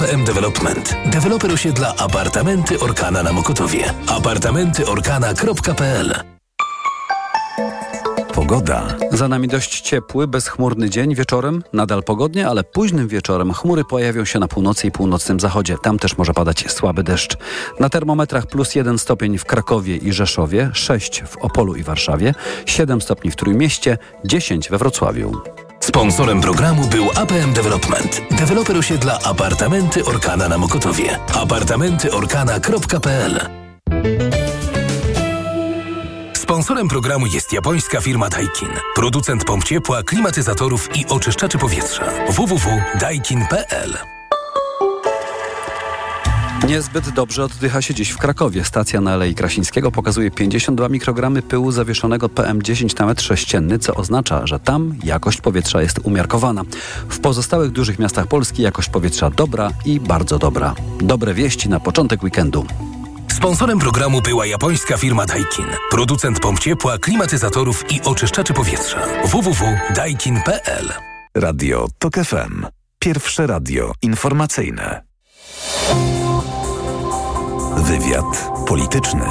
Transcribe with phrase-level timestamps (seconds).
[0.00, 0.96] APM Development.
[1.06, 3.94] Deweloper osiedla apartamenty Orkana na Mokotowie.
[4.06, 6.14] apartamentyorkana.pl
[8.34, 8.96] Pogoda.
[9.10, 11.14] Za nami dość ciepły, bezchmurny dzień.
[11.14, 15.76] Wieczorem nadal pogodnie, ale późnym wieczorem chmury pojawią się na północy i północnym zachodzie.
[15.82, 17.36] Tam też może padać słaby deszcz.
[17.80, 22.34] Na termometrach plus 1 stopień w Krakowie i Rzeszowie, 6 w Opolu i Warszawie,
[22.66, 25.32] 7 stopni w Trójmieście, 10 we Wrocławiu.
[25.90, 28.22] Sponsorem programu był APM Development.
[28.30, 31.18] Deweloper osiedla apartamenty Orkana na Mokotowie.
[31.34, 33.40] apartamentyorkana.pl
[36.36, 38.68] Sponsorem programu jest japońska firma Daikin.
[38.94, 42.04] Producent pomp ciepła, klimatyzatorów i oczyszczaczy powietrza.
[42.28, 43.98] www.daikin.pl
[46.68, 48.64] Niezbyt dobrze oddycha się dziś w Krakowie.
[48.64, 54.46] Stacja na Alei Krasińskiego pokazuje 52 mikrogramy pyłu zawieszonego PM10 na metr sześcienny, co oznacza,
[54.46, 56.62] że tam jakość powietrza jest umiarkowana.
[57.08, 60.74] W pozostałych dużych miastach Polski jakość powietrza dobra i bardzo dobra.
[61.00, 62.66] Dobre wieści na początek weekendu.
[63.32, 65.66] Sponsorem programu była japońska firma Daikin.
[65.90, 68.98] Producent pomp ciepła, klimatyzatorów i oczyszczaczy powietrza.
[69.24, 70.92] www.daikin.pl
[71.34, 72.66] Radio TOK FM.
[72.98, 75.02] Pierwsze radio informacyjne.
[77.76, 79.24] Wywiad polityczny.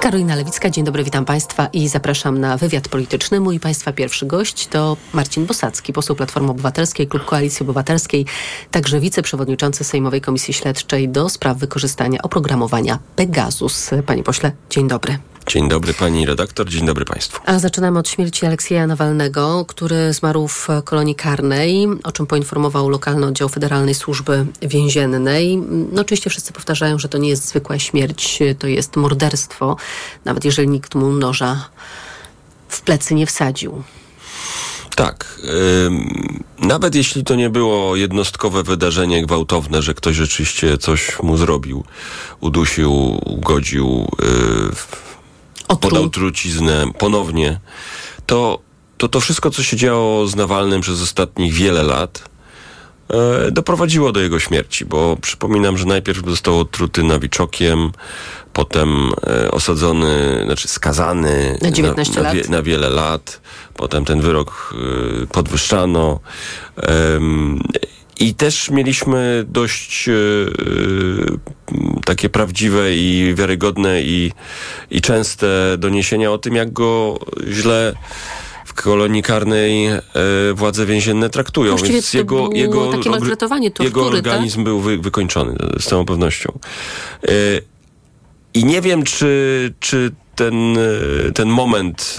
[0.00, 3.40] Karolina Lewicka, dzień dobry, witam Państwa i zapraszam na wywiad polityczny.
[3.40, 8.26] Mój Państwa pierwszy gość to Marcin Bosacki, poseł Platformy Obywatelskiej, Klub Koalicji Obywatelskiej,
[8.70, 13.90] także wiceprzewodniczący Sejmowej Komisji Śledczej do spraw wykorzystania oprogramowania Pegasus.
[14.06, 15.29] Panie pośle, dzień dobry.
[15.46, 17.40] Dzień dobry pani redaktor, dzień dobry państwu.
[17.46, 23.26] A zaczynamy od śmierci Aleksieja Nawalnego, który zmarł w kolonii karnej, o czym poinformował lokalny
[23.26, 25.56] oddział Federalnej Służby Więziennej.
[25.92, 29.76] No oczywiście wszyscy powtarzają, że to nie jest zwykła śmierć, to jest morderstwo,
[30.24, 31.68] nawet jeżeli nikt mu noża
[32.68, 33.82] w plecy nie wsadził.
[34.96, 35.38] Tak.
[35.44, 41.84] Yy, nawet jeśli to nie było jednostkowe wydarzenie gwałtowne, że ktoś rzeczywiście coś mu zrobił,
[42.40, 44.70] udusił, ugodził, yy,
[45.76, 47.60] podał truciznę ponownie,
[48.26, 48.58] to,
[48.98, 52.30] to to wszystko, co się działo z Nawalnym przez ostatnich wiele lat,
[53.10, 57.92] e, doprowadziło do jego śmierci, bo przypominam, że najpierw został otruty nawiczokiem,
[58.52, 63.40] potem e, osadzony, znaczy skazany na, 19 na, na, wie, na wiele lat,
[63.74, 64.74] potem ten wyrok
[65.22, 66.20] e, podwyższano.
[68.20, 70.12] I też mieliśmy dość e,
[72.04, 74.32] takie prawdziwe i wiarygodne i,
[74.90, 75.46] i częste
[75.78, 77.18] doniesienia o tym, jak go
[77.50, 77.94] źle
[78.64, 80.00] w kolonii karnej e,
[80.54, 81.70] władze więzienne traktują.
[81.70, 84.64] Właściwie Więc jego, jego, takie maltretowanie, tortury, jego organizm tak?
[84.64, 86.58] był wy, wykończony z całą pewnością.
[87.24, 87.28] E,
[88.54, 92.16] I nie wiem, czy, czy ten, e, ten moment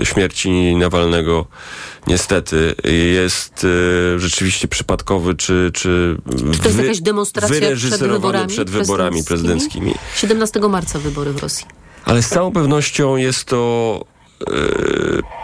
[0.00, 1.46] e, śmierci Nawalnego
[2.06, 2.74] niestety
[3.14, 3.66] jest
[4.14, 6.16] e, rzeczywiście przypadkowy, czy, czy,
[6.52, 9.94] czy to jest jakaś demonstracja przed wyborami, przed wyborami prezydenckimi.
[10.16, 11.66] 17 marca wybory w Rosji.
[12.04, 14.04] Ale z całą pewnością jest to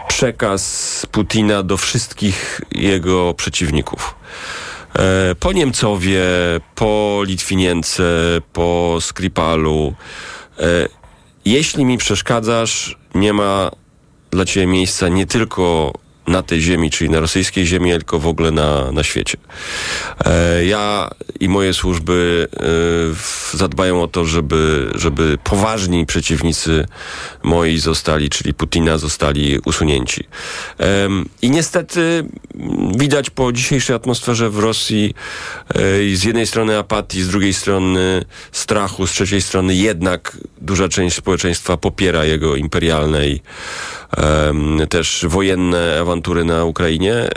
[0.07, 4.15] przekaz Putina do wszystkich jego przeciwników.
[5.39, 6.21] Po Niemcowie,
[6.75, 8.03] po Litwinience,
[8.53, 9.93] po Skripalu.
[11.45, 13.71] Jeśli mi przeszkadzasz, nie ma
[14.31, 15.93] dla ciebie miejsca nie tylko
[16.27, 19.37] na tej ziemi, czyli na rosyjskiej ziemi, tylko w ogóle na, na świecie.
[20.25, 21.09] E, ja
[21.39, 22.47] i moje służby
[23.53, 26.85] e, zadbają o to, żeby, żeby poważni przeciwnicy
[27.43, 30.23] moi zostali, czyli Putina, zostali usunięci.
[30.79, 31.09] E,
[31.41, 32.25] I niestety
[32.97, 35.13] widać po dzisiejszej atmosferze w Rosji
[35.69, 41.15] e, z jednej strony apatii, z drugiej strony strachu, z trzeciej strony jednak duża część
[41.15, 43.41] społeczeństwa popiera jego imperialne i
[44.89, 47.13] też wojenne awantury na Ukrainie.
[47.13, 47.29] E,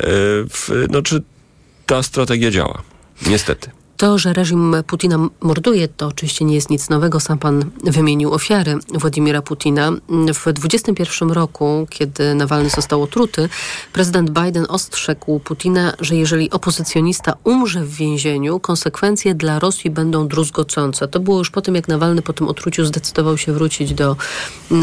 [0.91, 1.23] no, czy
[1.87, 2.83] ta strategia działa?
[3.27, 3.71] Niestety.
[3.97, 7.21] To, że reżim Putina morduje, to oczywiście nie jest nic nowego.
[7.21, 9.93] Sam pan wymienił ofiary Władimira Putina.
[10.34, 13.49] W 2021 roku, kiedy Nawalny został otruty,
[13.93, 21.08] prezydent Biden ostrzegł Putina, że jeżeli opozycjonista umrze w więzieniu, konsekwencje dla Rosji będą druzgocące.
[21.08, 24.17] To było już po tym, jak Nawalny po tym otruciu zdecydował się wrócić do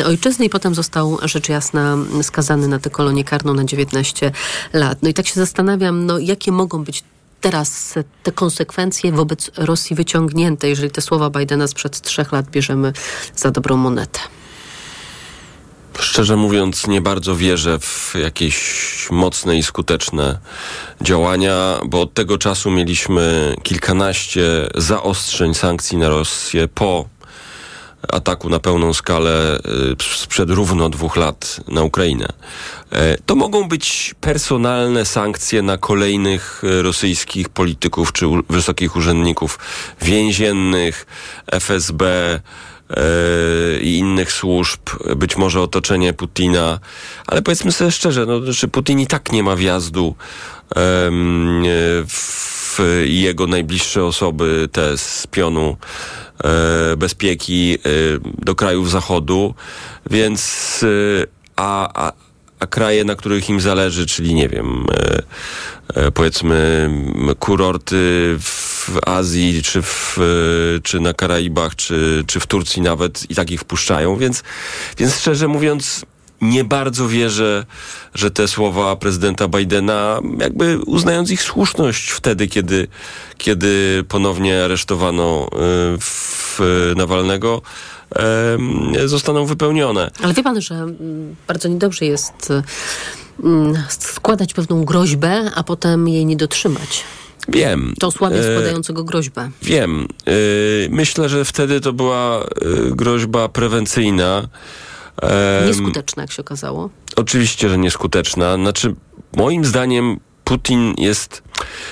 [0.05, 4.31] ojczyzny i potem został rzecz jasna skazany na tę kolonię karną na 19
[4.73, 4.97] lat.
[5.01, 7.03] No i tak się zastanawiam, no jakie mogą być
[7.41, 7.93] teraz
[8.23, 12.93] te konsekwencje wobec Rosji wyciągnięte, jeżeli te słowa Bidena sprzed trzech lat bierzemy
[13.35, 14.19] za dobrą monetę?
[15.99, 18.57] Szczerze mówiąc, nie bardzo wierzę w jakieś
[19.11, 20.39] mocne i skuteczne
[21.01, 27.05] działania, bo od tego czasu mieliśmy kilkanaście zaostrzeń sankcji na Rosję po
[28.09, 29.59] ataku na pełną skalę
[30.01, 32.27] y, sprzed równo dwóch lat na Ukrainę.
[32.91, 39.59] E, to mogą być personalne sankcje na kolejnych e, rosyjskich polityków czy wysokich urzędników
[40.01, 41.05] więziennych,
[41.51, 42.41] FSB e,
[43.81, 44.79] i innych służb,
[45.15, 46.79] być może otoczenie Putina,
[47.27, 50.15] ale powiedzmy sobie szczerze, no, że Putin i tak nie ma wjazdu
[52.07, 52.20] w
[53.05, 55.77] jego najbliższe osoby, te z pionu
[56.97, 57.77] bezpieki
[58.37, 59.53] do krajów zachodu,
[60.09, 60.85] więc
[61.55, 62.11] a, a
[62.61, 65.23] a kraje, na których im zależy, czyli nie wiem, e,
[65.95, 66.89] e, powiedzmy
[67.39, 73.35] kurorty w Azji, czy, w, e, czy na Karaibach, czy, czy w Turcji nawet i
[73.35, 74.43] tak ich wpuszczają, więc,
[74.97, 76.05] więc szczerze mówiąc,
[76.41, 77.65] nie bardzo wierzę,
[78.13, 82.87] że te słowa prezydenta Bidena, jakby uznając ich słuszność wtedy, kiedy,
[83.37, 85.47] kiedy ponownie aresztowano
[85.99, 86.59] w
[86.95, 87.61] Nawalnego,
[89.05, 90.11] zostaną wypełnione.
[90.23, 92.53] Ale wie pan, że mm, bardzo niedobrze jest
[93.43, 97.03] mm, składać pewną groźbę, a potem jej nie dotrzymać.
[97.47, 97.93] Wiem.
[97.99, 99.49] To słabie e, składającego groźbę.
[99.61, 100.07] Wiem.
[100.27, 100.31] E,
[100.89, 102.45] myślę, że wtedy to była e,
[102.91, 104.47] groźba prewencyjna.
[105.65, 106.89] Nieskuteczna, jak się okazało.
[107.15, 108.55] Oczywiście, że nieskuteczna.
[108.55, 108.95] Znaczy,
[109.35, 111.43] moim zdaniem Putin jest...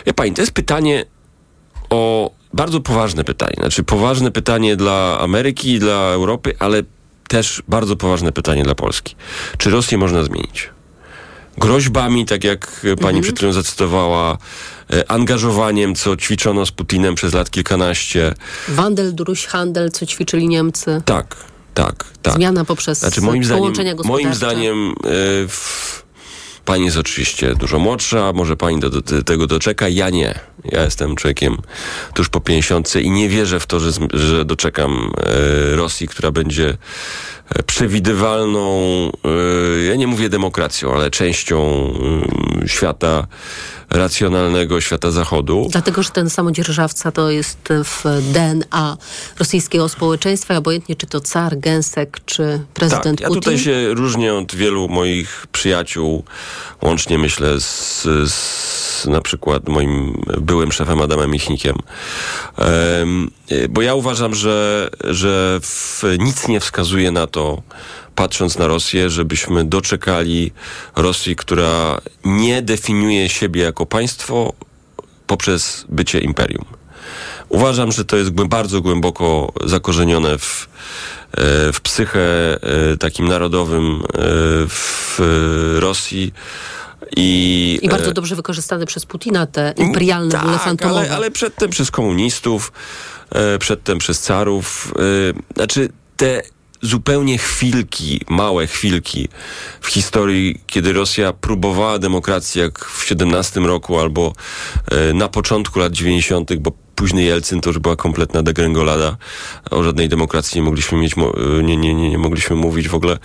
[0.05, 1.05] Wie pani, to jest pytanie
[1.89, 3.55] o bardzo poważne pytanie.
[3.57, 6.83] Znaczy poważne pytanie dla Ameryki, dla Europy, ale
[7.27, 9.15] też bardzo poważne pytanie dla Polski.
[9.57, 10.69] Czy Rosję można zmienić?
[11.57, 13.21] Groźbami, tak jak pani mhm.
[13.21, 14.37] przed chwilą zacytowała,
[14.93, 18.33] e, angażowaniem, co ćwiczono z Putinem przez lat kilkanaście.
[18.67, 21.01] Wandel, druś, handel, co ćwiczyli Niemcy.
[21.05, 21.35] Tak,
[21.83, 22.33] tak, tak.
[22.33, 26.03] Zmiana poprzez znaczy, moim połączenia zdaniem, Moim zdaniem e, w,
[26.69, 29.87] Pani jest oczywiście dużo młodsza, może pani do, do, tego doczeka.
[29.87, 30.39] Ja nie.
[30.65, 31.57] Ja jestem człowiekiem
[32.13, 36.77] tuż po 50 i nie wierzę w to, że, że doczekam e, Rosji, która będzie
[37.65, 38.69] przewidywalną,
[39.25, 41.89] e, ja nie mówię demokracją, ale częścią
[42.63, 43.27] e, świata
[43.89, 45.67] racjonalnego świata zachodu.
[45.71, 48.03] Dlatego, że ten samodzierżawca to jest w
[48.33, 48.97] DNA
[49.39, 54.55] rosyjskiego społeczeństwa, obojętnie czy to car, gęsek, czy prezydent tak, ja tutaj się różnię od
[54.55, 56.23] wielu moich przyjaciół,
[56.81, 61.75] łącznie myślę z, z na przykład moim byłym szefem Adamem Michnikiem.
[62.57, 63.31] Um,
[63.69, 67.61] bo ja uważam, że, że w, nic nie wskazuje na to,
[68.15, 70.51] patrząc na Rosję, żebyśmy doczekali
[70.95, 74.53] Rosji, która nie definiuje siebie jako państwo
[75.27, 76.65] poprzez bycie imperium.
[77.49, 80.69] Uważam, że to jest bardzo głęboko zakorzenione w,
[81.31, 84.21] e, w psychę e, takim narodowym e,
[84.67, 85.19] w
[85.79, 86.33] Rosji.
[87.15, 90.99] I, I bardzo dobrze wykorzystane przez Putina te imperialne tak, bóle fantomowe.
[90.99, 92.71] Ale, ale przedtem przez komunistów,
[93.59, 94.93] przedtem przez carów.
[95.55, 96.41] Znaczy te
[96.81, 99.27] zupełnie chwilki, małe chwilki
[99.81, 104.33] w historii, kiedy Rosja próbowała demokracji, jak w 17 roku albo
[104.91, 109.17] e, na początku lat 90., bo późny Jelcyn to już była kompletna degrengolada.
[109.71, 111.15] O żadnej demokracji nie mogliśmy mieć,
[111.63, 113.17] nie, nie, nie, nie mogliśmy mówić w ogóle.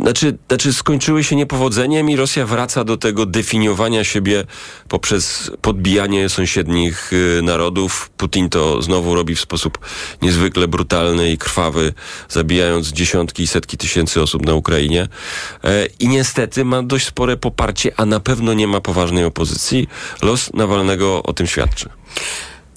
[0.00, 4.44] Znaczy, znaczy skończyły się niepowodzeniem i Rosja wraca do tego definiowania siebie
[4.88, 8.10] poprzez podbijanie sąsiednich y, narodów.
[8.16, 9.78] Putin to znowu robi w sposób
[10.22, 11.92] niezwykle brutalny i krwawy,
[12.28, 15.08] zabijając dziesiątki i setki tysięcy osób na Ukrainie.
[15.64, 19.88] E, I niestety ma dość spore poparcie, a na pewno nie ma poważnej opozycji.
[20.22, 21.88] Los Nawalnego o tym świadczy.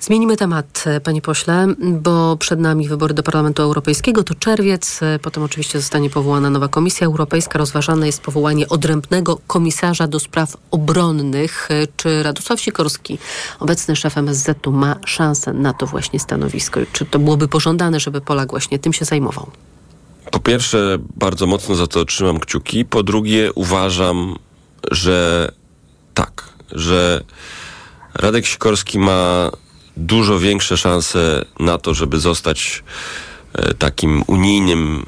[0.03, 4.23] Zmienimy temat, panie pośle, bo przed nami wybory do Parlamentu Europejskiego.
[4.23, 7.59] To czerwiec, potem oczywiście zostanie powołana nowa Komisja Europejska.
[7.59, 11.69] Rozważane jest powołanie odrębnego komisarza do spraw obronnych.
[11.97, 13.19] Czy Radosław Sikorski,
[13.59, 16.79] obecny szef MSZ-u, ma szansę na to właśnie stanowisko?
[16.93, 19.51] Czy to byłoby pożądane, żeby Polak właśnie tym się zajmował?
[20.31, 22.85] Po pierwsze, bardzo mocno za to trzymam kciuki.
[22.85, 24.35] Po drugie, uważam,
[24.91, 25.51] że
[26.13, 27.23] tak, że
[28.13, 29.51] Radek Sikorski ma
[29.97, 32.83] dużo większe szanse na to, żeby zostać
[33.53, 35.05] e, takim unijnym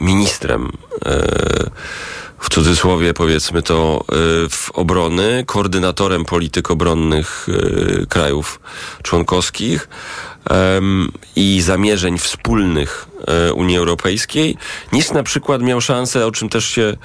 [0.00, 0.72] ministrem,
[1.06, 1.70] e,
[2.38, 4.14] w cudzysłowie powiedzmy to, e,
[4.48, 7.46] w obrony, koordynatorem polityk obronnych
[8.08, 8.60] krajów
[9.02, 9.88] członkowskich
[11.36, 13.08] i zamierzeń wspólnych
[13.54, 14.56] Unii Europejskiej,
[14.92, 16.96] niż na przykład miał szansę, o czym też się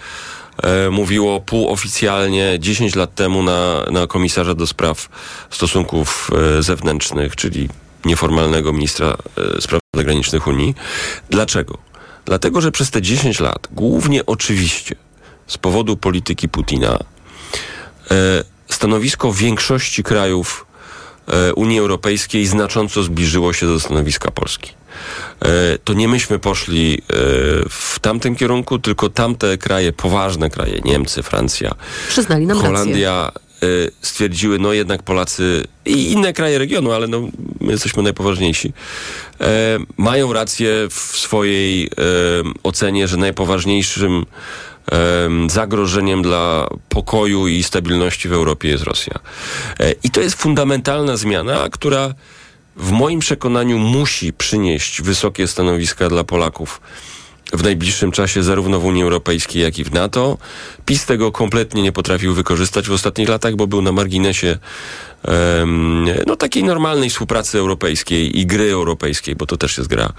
[0.61, 5.09] e, mówiło półoficjalnie 10 lat temu na, na komisarza do spraw
[5.49, 7.69] stosunków e, zewnętrznych, czyli
[8.05, 9.17] nieformalnego ministra
[9.57, 10.75] e, spraw zagranicznych Unii.
[11.29, 11.77] Dlaczego?
[12.25, 14.95] Dlatego, że przez te 10 lat, głównie oczywiście
[15.47, 16.99] z powodu polityki Putina,
[18.69, 20.65] stanowisko większości krajów
[21.55, 24.71] Unii Europejskiej znacząco zbliżyło się do stanowiska Polski.
[25.41, 27.15] E, to nie myśmy poszli e,
[27.69, 31.75] w tamtym kierunku, tylko tamte kraje, poważne kraje, Niemcy, Francja,
[32.09, 33.41] Przyznali nam Holandia rację.
[33.85, 37.21] e, stwierdziły, no jednak Polacy i inne kraje regionu, ale no,
[37.59, 38.73] my jesteśmy najpoważniejsi,
[39.41, 41.89] e, mają rację w swojej e,
[42.63, 44.25] ocenie, że najpoważniejszym
[45.47, 49.19] zagrożeniem dla pokoju i stabilności w Europie jest Rosja.
[49.79, 52.13] E, I to jest fundamentalna zmiana, która
[52.75, 56.81] w moim przekonaniu musi przynieść wysokie stanowiska dla Polaków
[57.53, 60.38] w najbliższym czasie zarówno w Unii Europejskiej, jak i w NATO.
[60.85, 64.57] PiS tego kompletnie nie potrafił wykorzystać w ostatnich latach, bo był na marginesie
[66.27, 70.13] no, takiej normalnej współpracy europejskiej i gry europejskiej, bo to też jest gra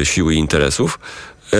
[0.00, 0.98] e, siły i interesów.
[1.54, 1.56] E,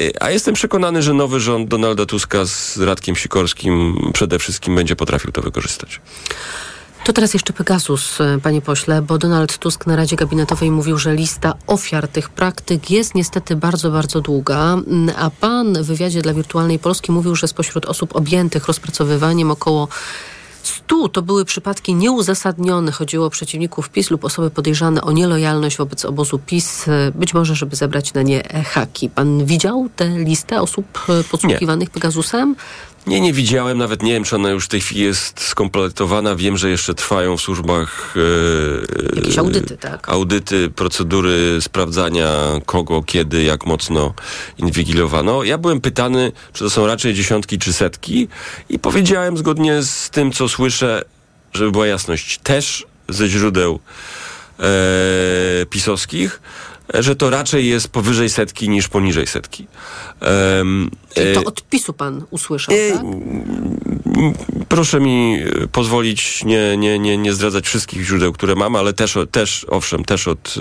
[0.00, 4.96] e, A jestem przekonany, że nowy rząd Donalda Tuska z Radkiem Sikorskim przede wszystkim będzie
[4.96, 6.00] potrafił to wykorzystać.
[7.04, 11.14] To teraz jeszcze Pegasus, e, panie pośle, bo Donald Tusk na Radzie Gabinetowej mówił, że
[11.14, 16.34] lista ofiar tych praktyk jest niestety bardzo, bardzo długa, Mm, a pan w wywiadzie dla
[16.34, 19.88] Wirtualnej Polski mówił, że spośród osób objętych rozpracowywaniem około
[20.68, 22.92] 100 to były przypadki nieuzasadnione.
[22.92, 27.76] Chodziło o przeciwników PiS lub osoby podejrzane o nielojalność wobec obozu PiS, być może, żeby
[27.76, 29.10] zebrać na nie haki.
[29.10, 32.56] Pan widział tę listę osób e, podsłuchiwanych Pegasusem?
[33.06, 36.36] Nie, nie widziałem, nawet nie wiem, czy ona już w tej chwili jest skompletowana.
[36.36, 38.14] Wiem, że jeszcze trwają w służbach
[39.12, 40.08] e, Jakieś audyty, tak?
[40.08, 42.30] audyty, procedury sprawdzania
[42.66, 44.14] kogo, kiedy, jak mocno
[44.58, 45.44] inwigilowano.
[45.44, 48.28] Ja byłem pytany, czy to są raczej dziesiątki czy setki
[48.68, 51.02] i powiedziałem zgodnie z tym, co słyszę,
[51.52, 53.80] żeby była jasność, też ze źródeł
[54.60, 56.40] e, pisowskich,
[56.94, 59.66] że to raczej jest powyżej setki niż poniżej setki.
[61.14, 63.02] Czyli e, to od PiSu pan usłyszał, e, tak?
[64.68, 69.18] Proszę mi e, pozwolić nie, nie, nie, nie zdradzać wszystkich źródeł, które mam, ale też,
[69.30, 70.54] też owszem, też od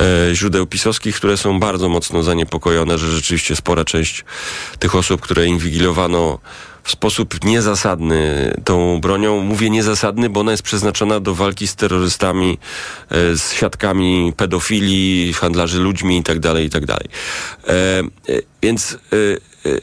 [0.00, 4.24] e, e, źródeł pisowskich, które są bardzo mocno zaniepokojone, że rzeczywiście spora część
[4.78, 6.38] tych osób, które inwigilowano
[6.82, 9.40] w sposób niezasadny tą bronią.
[9.40, 12.58] Mówię niezasadny, bo ona jest przeznaczona do walki z terrorystami,
[13.10, 16.62] e, z siatkami pedofilii, handlarzy ludźmi itd.
[16.62, 16.94] itd.
[16.94, 16.98] E,
[17.68, 18.02] e,
[18.62, 18.96] więc e,
[19.70, 19.78] e,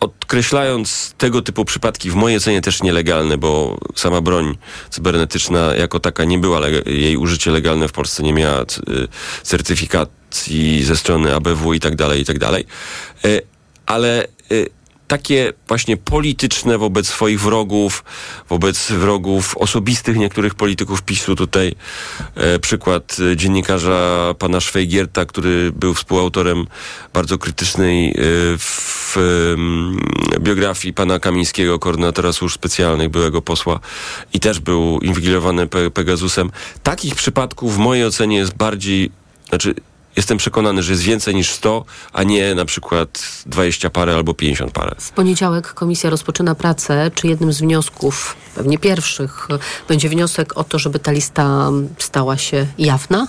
[0.00, 4.58] odkreślając tego typu przypadki, w mojej ocenie też nielegalne, bo sama broń
[4.90, 8.64] cybernetyczna jako taka nie była, jej użycie legalne w Polsce nie miała
[9.42, 12.66] certyfikacji ze strony ABW i tak dalej, i tak dalej.
[13.24, 13.28] E,
[13.86, 14.26] Ale
[15.10, 18.04] takie właśnie polityczne wobec swoich wrogów,
[18.48, 21.36] wobec wrogów osobistych niektórych polityków PiSu.
[21.36, 21.74] Tutaj
[22.34, 26.66] e, przykład e, dziennikarza pana Szwejgierta, który był współautorem
[27.12, 28.14] bardzo krytycznej e,
[28.58, 29.98] w em,
[30.40, 33.80] biografii pana Kamińskiego, koordynatora służb specjalnych, byłego posła
[34.32, 36.50] i też był inwigilowany Pe Pegasusem.
[36.82, 39.10] Takich przypadków w mojej ocenie jest bardziej,
[39.48, 39.74] znaczy
[40.16, 44.72] Jestem przekonany, że jest więcej niż 100, a nie na przykład 20 parę albo 50
[44.72, 44.94] parę.
[44.98, 47.10] W poniedziałek komisja rozpoczyna pracę.
[47.14, 49.48] Czy jednym z wniosków, pewnie pierwszych,
[49.88, 53.26] będzie wniosek o to, żeby ta lista stała się jawna?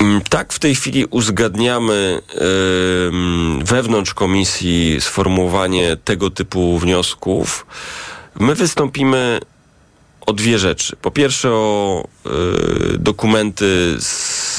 [0.00, 2.20] Mm, Tak, w tej chwili uzgadniamy
[3.08, 7.66] ym, wewnątrz komisji sformułowanie tego typu wniosków.
[8.40, 9.40] My wystąpimy
[10.26, 10.96] o dwie rzeczy.
[11.02, 12.04] Po pierwsze o
[12.94, 14.49] y, dokumenty z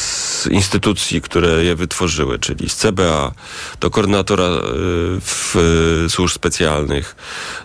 [0.48, 3.32] instytucji, które je wytworzyły, czyli z CBA,
[3.80, 4.60] do koordynatora y,
[5.22, 5.56] w,
[6.06, 7.16] y, służb specjalnych,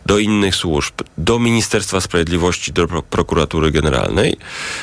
[0.07, 4.37] do innych służb, do Ministerstwa Sprawiedliwości, do Pro- Prokuratury Generalnej,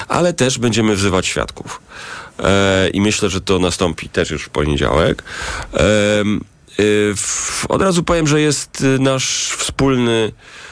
[0.08, 1.82] ale też będziemy wzywać świadków.
[2.40, 5.24] E, I myślę, że to nastąpi też już w poniedziałek.
[5.74, 6.42] Em,
[6.80, 7.14] y,
[7.70, 10.63] od razu powiem, że jest nasz wspólny e,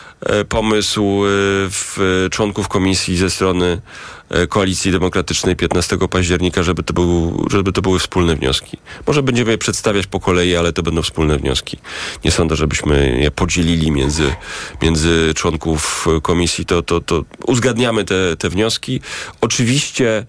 [0.50, 3.82] pomysł e, e, członków komisji ze strony
[4.30, 8.78] e, Koalicji Demokratycznej 15 października, żeby to, był, żeby to były wspólne wnioski.
[9.08, 11.78] Może będziemy je przedstawiać po kolei, ale to będą wspólne wnioski.
[12.26, 14.34] Nie sądzę, żebyśmy je podzielili między,
[14.82, 16.66] między członków e, komisji.
[16.66, 19.02] To, to, to uzgadniamy te, te wnioski.
[19.42, 20.26] Oczywiście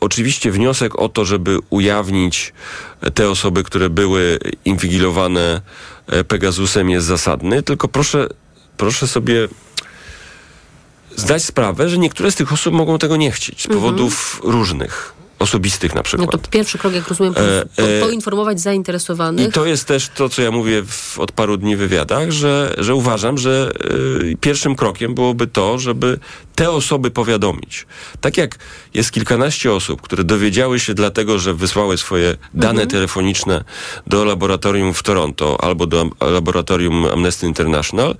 [0.00, 2.52] Oczywiście wniosek o to, żeby ujawnić
[3.14, 5.60] te osoby, które były inwigilowane
[6.06, 8.28] e, Pegasusem jest zasadny, tylko proszę,
[8.76, 9.48] proszę sobie
[11.16, 15.94] zdać sprawę, że niektóre z tych osób mogą tego nie chcieć z powodów różnych, osobistych
[15.94, 16.30] na No przykład.
[16.30, 19.48] to pierwszy krok, jak rozumiem, po, E, po, e, poinformować zainteresowanych.
[19.48, 22.94] I to jest też to, co ja mówię w, od paru dni wywiadach, że, że
[22.94, 23.72] uważam, że
[24.22, 26.18] y, pierwszym krokiem byłoby to, żeby
[26.54, 27.86] te osoby powiadomić.
[28.20, 28.58] Tak jak
[28.94, 33.64] jest kilkanaście osób, które dowiedziały się dlatego, że wysłały swoje dane telefoniczne
[34.06, 38.16] do laboratorium w Toronto albo do laboratorium Amnesty International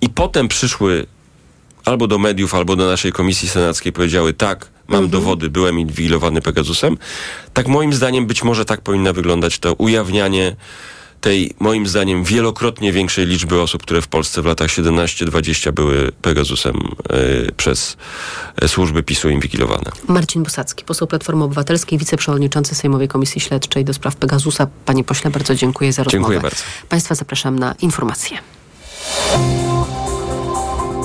[0.00, 1.06] i potem przyszły
[1.84, 6.96] albo do mediów, albo do naszej komisji senackiej powiedziały tak, mam dowody, byłem inwigilowany Pegasusem,
[7.52, 10.56] tak moim zdaniem być może tak powinno wyglądać to ujawnianie
[11.20, 16.76] tej, moim zdaniem, wielokrotnie większej liczby osób, które w Polsce w latach 17-20 były Pegasusem
[16.76, 17.96] y, przez
[18.64, 19.90] y, służby PiSu inwigilowane.
[20.08, 24.66] Marcin Bosacki, poseł Platformy Obywatelskiej, wiceprzewodniczący Sejmowej Komisji Śledczej do spraw Pegasusa.
[24.84, 26.22] Panie pośle, bardzo dziękuję za rozmowę.
[26.22, 26.62] Dziękuję bardzo.
[26.88, 28.38] Państwa zapraszam na informacje.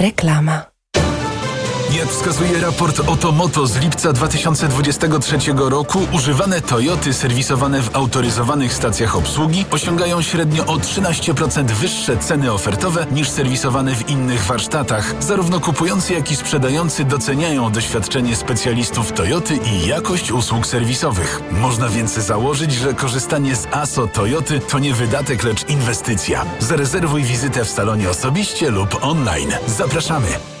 [0.00, 0.72] Reklama.
[1.98, 9.64] Jak wskazuje raport Otomoto z lipca 2023 roku, używane Toyoty serwisowane w autoryzowanych stacjach obsługi
[9.70, 15.14] osiągają średnio o 13% wyższe ceny ofertowe niż serwisowane w innych warsztatach.
[15.20, 21.40] Zarówno kupujący, jak i sprzedający doceniają doświadczenie specjalistów Toyoty i jakość usług serwisowych.
[21.52, 26.44] Można więc założyć, że korzystanie z ASO Toyoty to nie wydatek, lecz inwestycja.
[26.58, 29.52] Zarezerwuj wizytę w salonie osobiście lub online.
[29.66, 30.59] Zapraszamy!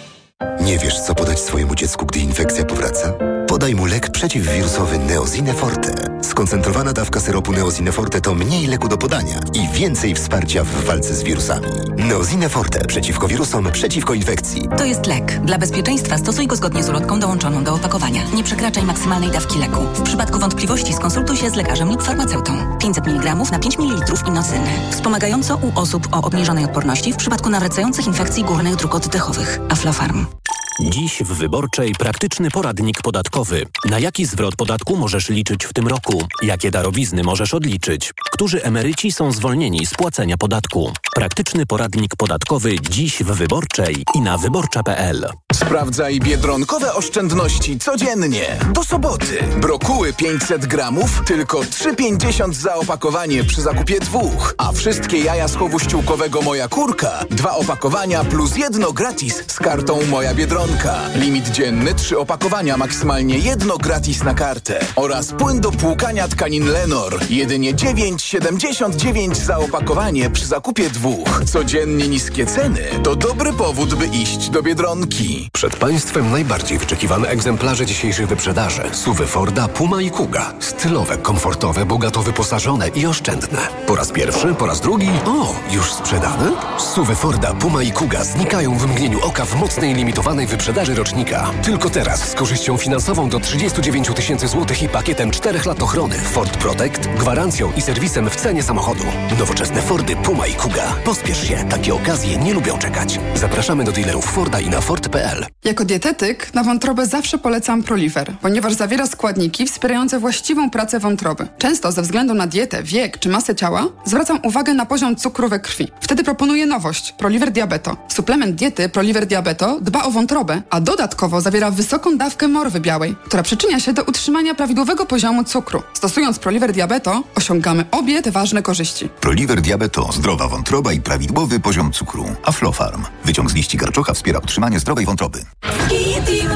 [0.70, 3.12] Nie wiesz, co podać swojemu dziecku, gdy infekcja powraca?
[3.48, 6.18] Podaj mu lek przeciwwirusowy Neozine Forte.
[6.22, 11.14] Skoncentrowana dawka syropu Neozine Forte to mniej leku do podania i więcej wsparcia w walce
[11.14, 11.66] z wirusami.
[11.96, 14.68] Neozine Forte przeciwko wirusom, przeciwko infekcji.
[14.78, 15.40] To jest lek.
[15.44, 18.22] Dla bezpieczeństwa stosuj go zgodnie z ulotką dołączoną do opakowania.
[18.34, 19.80] Nie przekraczaj maksymalnej dawki leku.
[19.94, 22.78] W przypadku wątpliwości skonsultuj się z lekarzem lub farmaceutą.
[22.78, 24.68] 500 mg na 5 ml inocyny.
[24.90, 29.60] Wspomagająco u osób o obniżonej odporności w przypadku nawracających infekcji górnych dróg oddechowych.
[29.68, 30.39] Aflofarm.
[30.82, 33.66] Dziś w Wyborczej praktyczny poradnik podatkowy.
[33.84, 36.22] Na jaki zwrot podatku możesz liczyć w tym roku?
[36.42, 38.12] Jakie darowizny możesz odliczyć?
[38.32, 40.92] Którzy emeryci są zwolnieni z płacenia podatku?
[41.14, 45.28] Praktyczny poradnik podatkowy dziś w Wyborczej i na wyborcza.pl.
[45.54, 48.58] Sprawdzaj biedronkowe oszczędności codziennie.
[48.72, 49.44] Do soboty.
[49.60, 54.54] Brokuły 500 gramów, tylko 3,50 za opakowanie przy zakupie dwóch.
[54.58, 57.24] A wszystkie jaja z chowu ściółkowego Moja Kurka.
[57.30, 60.69] Dwa opakowania plus jedno gratis z kartą Moja Biedronka.
[61.14, 64.80] Limit dzienny, trzy opakowania, maksymalnie jedno gratis na kartę.
[64.96, 67.20] Oraz płyn do płukania tkanin Lenor.
[67.30, 71.44] Jedynie 9,79 za opakowanie przy zakupie dwóch.
[71.44, 75.48] Codziennie niskie ceny to dobry powód, by iść do Biedronki.
[75.52, 78.82] Przed Państwem najbardziej wyczekiwane egzemplarze dzisiejszych wyprzedaży.
[78.92, 80.54] Suwy Forda, Puma i Kuga.
[80.60, 83.58] Stylowe, komfortowe, bogato wyposażone i oszczędne.
[83.86, 85.10] Po raz pierwszy, po raz drugi.
[85.26, 86.50] O, już sprzedane?
[86.78, 91.50] Suwy Forda, Puma i Kuga znikają w mgnieniu oka w mocnej limitowanej wyprzedaży rocznika.
[91.62, 96.14] Tylko teraz z korzyścią finansową do 39 tysięcy złotych i pakietem 4 lat ochrony.
[96.14, 99.04] Ford Protect, gwarancją i serwisem w cenie samochodu.
[99.38, 100.96] Nowoczesne Fordy, Puma i Kuga.
[101.04, 103.20] Pospiesz się, takie okazje nie lubią czekać.
[103.34, 105.46] Zapraszamy do dealerów Forda i na Ford.pl.
[105.64, 111.48] Jako dietetyk na wątrobę zawsze polecam Proliver, ponieważ zawiera składniki wspierające właściwą pracę wątroby.
[111.58, 115.60] Często ze względu na dietę, wiek czy masę ciała zwracam uwagę na poziom cukru we
[115.60, 115.88] krwi.
[116.00, 117.96] Wtedy proponuję nowość Proliver Diabeto.
[118.08, 120.39] Suplement diety Proliver Diabeto dba o wątrobę,
[120.70, 125.82] a dodatkowo zawiera wysoką dawkę morwy białej, która przyczynia się do utrzymania prawidłowego poziomu cukru.
[125.94, 129.08] Stosując Proliver Diabeto osiągamy obie te ważne korzyści.
[129.20, 132.24] Proliver Diabeto, zdrowa wątroba i prawidłowy poziom cukru.
[132.44, 133.04] Aflofarm.
[133.24, 135.44] Wyciąg z liści garczocha wspiera utrzymanie zdrowej wątroby.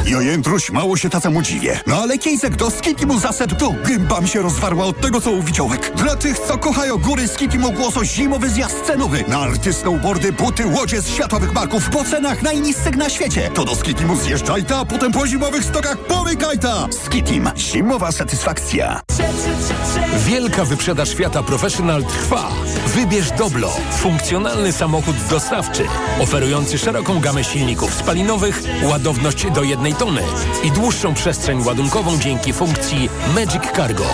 [0.07, 1.81] Ja jędruś, mało się tata mu dziwię.
[1.87, 5.43] No ale Kiejzek do Skipimu zaset to gęba mi się rozwarła od tego, co u
[5.43, 5.93] widziałek.
[5.97, 9.25] Dla tych, co kochają góry, Skipimu głoso zimowy zjazd cenowy.
[9.29, 13.51] Narty, snowboardy, buty, łodzie z światowych marków po cenach najniższych na świecie.
[13.55, 16.89] To do Skipimu zjeżdżaj ta, potem po zimowych stokach pomykaj ta.
[17.05, 17.51] Skitim.
[17.57, 19.01] Zimowa satysfakcja.
[20.27, 22.49] Wielka wyprzedaż Fiata Professional trwa.
[22.87, 25.85] Wybierz Doblo, funkcjonalny samochód dostawczy,
[26.21, 30.23] oferujący szeroką gamę silników spalinowych, ładowność do jednej tony
[30.65, 34.05] i dłuższą przestrzeń ładunkową dzięki funkcji Magic Cargo.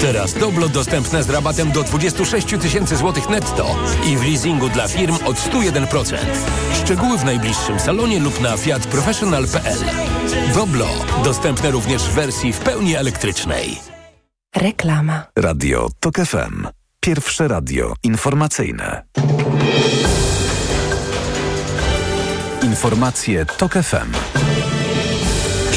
[0.00, 5.18] Teraz Doblo dostępne z rabatem do 26 tysięcy złotych netto i w leasingu dla firm
[5.24, 6.16] od 101%.
[6.84, 8.56] Szczegóły w najbliższym salonie lub na
[9.00, 9.78] fiatprofessional.pl.
[10.54, 10.86] Doblo
[11.24, 13.80] dostępne również w wersji w pełni elektrycznej.
[14.56, 15.26] Reklama.
[15.36, 16.66] Radio TOK FM.
[17.00, 19.02] Pierwsze radio informacyjne.
[22.62, 24.12] Informacje TOK FM.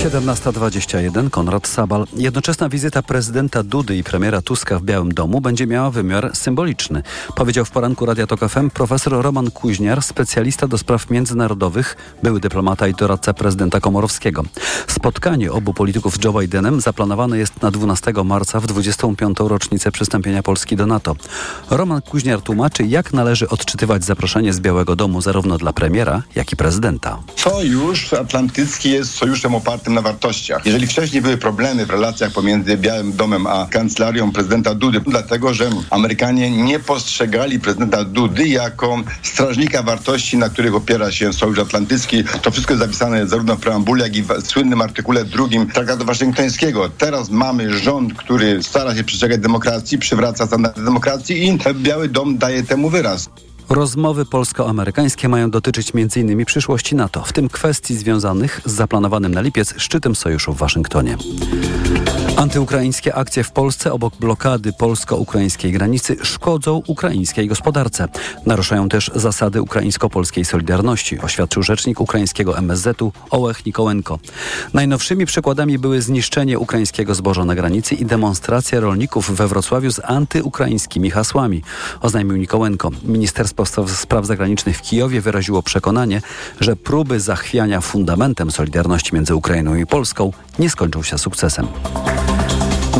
[0.03, 2.07] 17.21 Konrad Sabal.
[2.15, 7.03] Jednoczesna wizyta prezydenta Dudy i premiera Tuska w Białym Domu będzie miała wymiar symboliczny.
[7.35, 12.87] Powiedział w poranku Radia Tok FM profesor Roman Kuźniar, specjalista do spraw międzynarodowych, były dyplomata
[12.87, 14.43] i doradca prezydenta Komorowskiego.
[14.87, 19.37] Spotkanie obu polityków z Joe Bidenem zaplanowane jest na 12 marca w 25.
[19.39, 21.15] rocznicę przystąpienia Polski do NATO.
[21.69, 26.55] Roman Kuźniar tłumaczy, jak należy odczytywać zaproszenie z Białego Domu zarówno dla premiera, jak i
[26.55, 27.19] prezydenta.
[27.35, 30.65] Sojusz Atlantycki jest sojuszem opartym na wartościach.
[30.65, 35.69] Jeżeli wcześniej były problemy w relacjach pomiędzy Białym Domem a kancelarią prezydenta Dudy, dlatego że
[35.89, 42.23] Amerykanie nie postrzegali prezydenta Dudy jako strażnika wartości, na których opiera się Sojusz Atlantycki.
[42.41, 46.89] To wszystko jest zapisane zarówno w preambule, jak i w słynnym artykule drugim Traktatu Waszyngtońskiego.
[46.97, 52.63] Teraz mamy rząd, który stara się przestrzegać demokracji, przywraca standardy demokracji i Biały Dom daje
[52.63, 53.29] temu wyraz.
[53.69, 56.45] Rozmowy polsko-amerykańskie mają dotyczyć m.in.
[56.45, 61.17] przyszłości NATO, w tym kwestii związanych z zaplanowanym na lipiec szczytem sojuszu w Waszyngtonie.
[62.43, 68.07] Antyukraińskie akcje w Polsce obok blokady polsko-ukraińskiej granicy szkodzą ukraińskiej gospodarce.
[68.45, 74.19] Naruszają też zasady ukraińsko-polskiej solidarności, oświadczył rzecznik ukraińskiego MSZ-u Ołech Nikołenko.
[74.73, 81.11] Najnowszymi przykładami były zniszczenie ukraińskiego zboża na granicy i demonstracja rolników we Wrocławiu z antyukraińskimi
[81.11, 81.63] hasłami,
[82.01, 82.89] oznajmił Nikołenko.
[83.03, 86.21] Ministerstwo Spraw Zagranicznych w Kijowie wyraziło przekonanie,
[86.59, 91.67] że próby zachwiania fundamentem solidarności między Ukrainą i Polską nie skończą się sukcesem.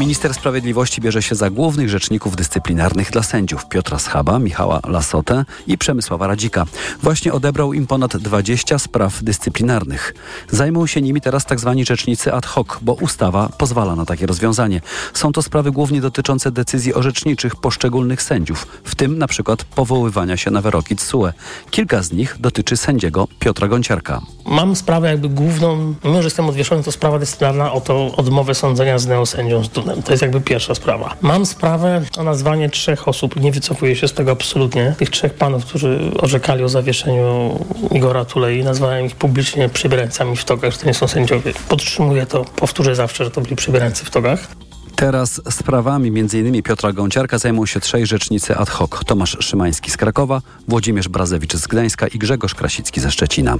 [0.04, 5.78] Minister Sprawiedliwości bierze się za głównych rzeczników dyscyplinarnych dla sędziów Piotra Schaba, Michała Lasotę i
[5.78, 6.66] Przemysława Radzika.
[7.04, 10.14] Właśnie odebrał im ponad 20 spraw dyscyplinarnych.
[10.52, 11.74] Zajmą się nimi teraz tzw.
[11.78, 14.82] Tak rzecznicy ad hoc, bo ustawa pozwala na takie rozwiązanie.
[15.14, 20.52] Są to sprawy głównie dotyczące decyzji orzeczniczych poszczególnych sędziów, w tym na przykład powoływania się
[20.52, 21.28] na wyroki TSUE.
[21.72, 24.22] Kilka z nich dotyczy sędziego Piotra Gonciarka.
[24.46, 29.00] Mam sprawę jakby główną, mimo że jestem odwieszony, to sprawa dyscyplinarna o to odmowę sądzenia
[29.00, 29.70] z neosędzią z
[30.06, 31.16] to jest jakby pierwsza sprawa.
[31.22, 34.96] Mam sprawę o nazwanie trzech osób, nie wycofuję się z tego absolutnie.
[34.98, 37.60] Tych trzech panów, którzy orzekali o zawieszeniu
[37.92, 41.54] Igora Tulei, nazwałem ich publicznie przybierańcami w togach, że to nie są sędziowie.
[41.70, 44.48] Podtrzymuję to, powtórzę zawsze, że to byli przybierańcy w togach.
[44.96, 46.64] Teraz sprawami m.in.
[46.64, 48.92] Piotra Gąciarka zajmą się trzej rzecznicy ad hoc.
[49.06, 53.58] Tomasz Szymański z Krakowa, Włodzimierz Brazewicz z Gdańska i Grzegorz Krasicki ze Szczecina.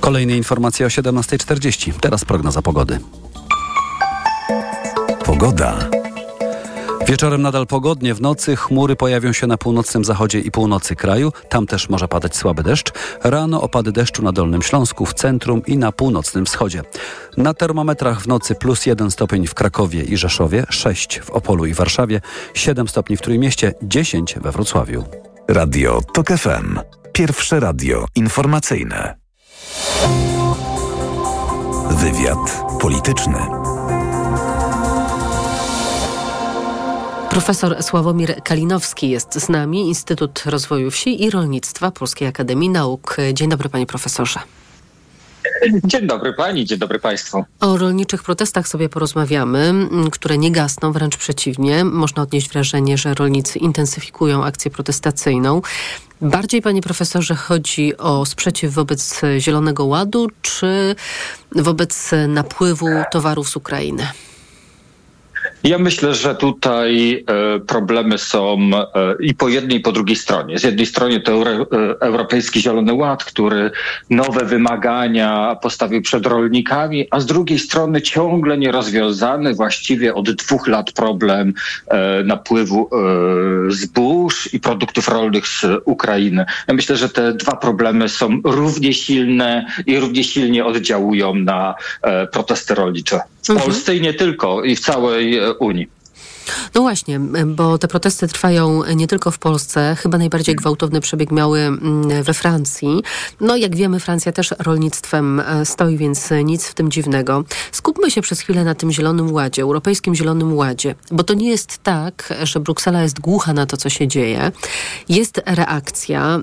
[0.00, 1.92] Kolejne informacje o 17.40.
[2.00, 2.98] Teraz prognoza pogody.
[5.24, 5.78] Pogoda.
[7.06, 11.32] Wieczorem nadal pogodnie, w nocy chmury pojawią się na północnym zachodzie i północy kraju.
[11.48, 12.92] Tam też może padać słaby deszcz.
[13.24, 16.82] Rano opady deszczu na Dolnym Śląsku, w centrum i na północnym wschodzie.
[17.36, 21.74] Na termometrach w nocy plus 1 stopień w Krakowie i Rzeszowie, 6 w Opolu i
[21.74, 22.20] Warszawie,
[22.54, 25.04] 7 stopni w Trójmieście, 10 we Wrocławiu.
[25.48, 26.78] Radio TOK FM.
[27.12, 29.16] Pierwsze radio informacyjne.
[31.90, 33.61] Wywiad polityczny.
[37.32, 43.16] Profesor Sławomir Kalinowski jest z nami, Instytut Rozwoju Wsi i Rolnictwa Polskiej Akademii Nauk.
[43.32, 44.40] Dzień dobry, panie profesorze.
[45.84, 47.44] Dzień dobry pani, dzień dobry państwu.
[47.60, 49.74] O rolniczych protestach sobie porozmawiamy,
[50.10, 51.84] które nie gasną, wręcz przeciwnie.
[51.84, 55.62] Można odnieść wrażenie, że rolnicy intensyfikują akcję protestacyjną.
[56.20, 60.96] Bardziej, panie profesorze, chodzi o sprzeciw wobec Zielonego Ładu, czy
[61.52, 64.08] wobec napływu towarów z Ukrainy?
[65.64, 67.24] Ja myślę, że tutaj
[67.56, 70.58] e, problemy są e, i po jednej, i po drugiej stronie.
[70.58, 71.66] Z jednej strony to e,
[72.00, 73.70] Europejski Zielony Ład, który
[74.10, 80.92] nowe wymagania postawił przed rolnikami, a z drugiej strony ciągle nierozwiązany, właściwie od dwóch lat
[80.92, 81.54] problem
[82.24, 82.90] napływu
[83.68, 86.44] zbóż i produktów rolnych z Ukrainy.
[86.68, 91.74] Ja myślę, że te dwa problemy są równie silne i równie silnie oddziałują na
[92.32, 93.66] protesty rolnicze w mhm.
[93.66, 96.01] Polsce i nie tylko, i w całej Unii.
[96.74, 99.96] No właśnie, bo te protesty trwają nie tylko w Polsce.
[99.98, 101.70] Chyba najbardziej gwałtowny przebieg miały
[102.22, 103.02] we Francji.
[103.40, 107.44] No jak wiemy, Francja też rolnictwem e, stoi, więc nic w tym dziwnego.
[107.72, 111.78] Skupmy się przez chwilę na tym Zielonym Ładzie, Europejskim Zielonym Ładzie, bo to nie jest
[111.82, 114.52] tak, że Bruksela jest głucha na to, co się dzieje.
[115.08, 116.40] Jest reakcja.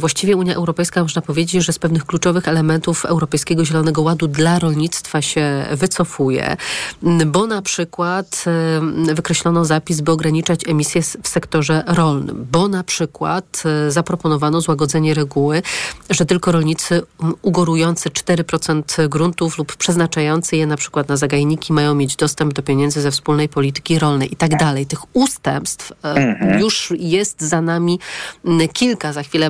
[0.00, 5.22] Właściwie Unia Europejska, można powiedzieć, że z pewnych kluczowych elementów Europejskiego Zielonego Ładu dla rolnictwa
[5.22, 6.56] się wycofuje,
[7.26, 8.44] bo na przykład
[9.14, 15.14] wykreślono wymyślono zapis, by ograniczać emisje w sektorze rolnym, bo na przykład e, zaproponowano złagodzenie
[15.14, 15.62] reguły,
[16.10, 17.02] że tylko rolnicy
[17.42, 23.00] ugorujący 4% gruntów lub przeznaczający je na przykład na zagajniki mają mieć dostęp do pieniędzy
[23.00, 24.86] ze wspólnej polityki rolnej i tak dalej.
[24.86, 26.60] Tych ustępstw e, mhm.
[26.60, 27.98] już jest za nami
[28.72, 29.12] kilka.
[29.12, 29.48] Za chwilę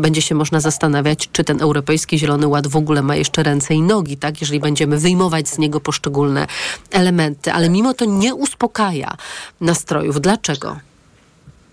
[0.00, 3.82] będzie się można zastanawiać, czy ten Europejski Zielony Ład w ogóle ma jeszcze ręce i
[3.82, 4.40] nogi, tak?
[4.40, 6.46] Jeżeli będziemy wyjmować z niego poszczególne
[6.90, 7.52] elementy.
[7.52, 9.16] Ale mimo to nie uspokaja
[9.60, 10.20] nastrojów.
[10.20, 10.76] Dlaczego?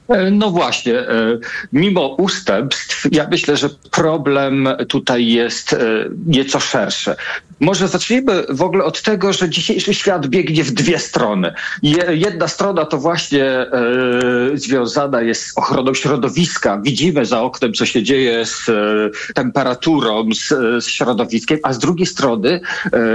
[0.09, 1.37] E, no właśnie, e,
[1.73, 5.75] mimo ustępstw, ja myślę, że problem tutaj jest
[6.25, 7.15] nieco szerszy.
[7.59, 11.53] Może zacznijmy w ogóle od tego, że dzisiejszy świat biegnie w dwie strony.
[12.09, 13.67] Jedna strona to właśnie e,
[14.53, 16.79] związana jest z ochroną środowiska.
[16.83, 18.73] Widzimy za oknem, co się dzieje z e,
[19.33, 20.47] temperaturą, z,
[20.83, 22.61] z, środowiskiem, a z drugiej strony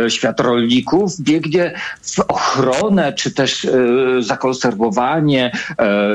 [0.05, 3.67] e, świat rolników biegnie w ochronę, czy też
[4.21, 5.53] zakonserwowanie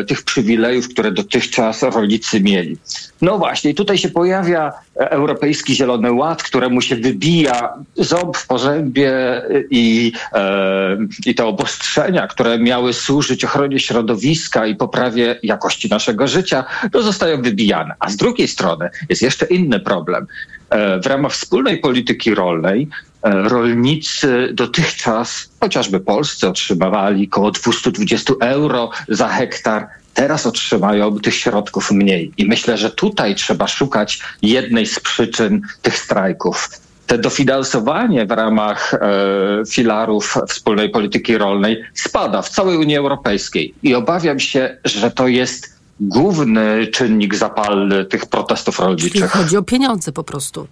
[0.08, 2.78] tych przywilejów, które dotychczas rolnicy mieli.
[3.24, 10.12] No właśnie, tutaj się pojawia Europejski Zielony Ład, któremu się wybija ząb w porzębie i,
[10.34, 17.02] e, i te obostrzenia, które miały służyć ochronie środowiska i poprawie jakości naszego życia, to
[17.02, 17.96] zostają wybijane.
[18.00, 20.28] A z drugiej strony jest jeszcze inny problem.
[20.70, 22.88] E, w ramach wspólnej polityki rolnej
[23.22, 31.92] e, rolnicy dotychczas, chociażby polscy, otrzymywali około 220 euro za hektar teraz otrzymają tych środków
[31.92, 32.32] mniej.
[32.38, 36.70] I myślę, że tutaj trzeba szukać jednej z przyczyn tych strajków.
[37.08, 39.00] Te dofinansowanie w ramach e,
[39.70, 45.74] filarów wspólnej polityki rolnej spada w całej Unii Europejskiej i obawiam się, że to jest
[46.00, 49.12] główny czynnik zapalny tych protestów rolniczych.
[49.12, 50.68] Czyli chodzi o pieniądze po prostu.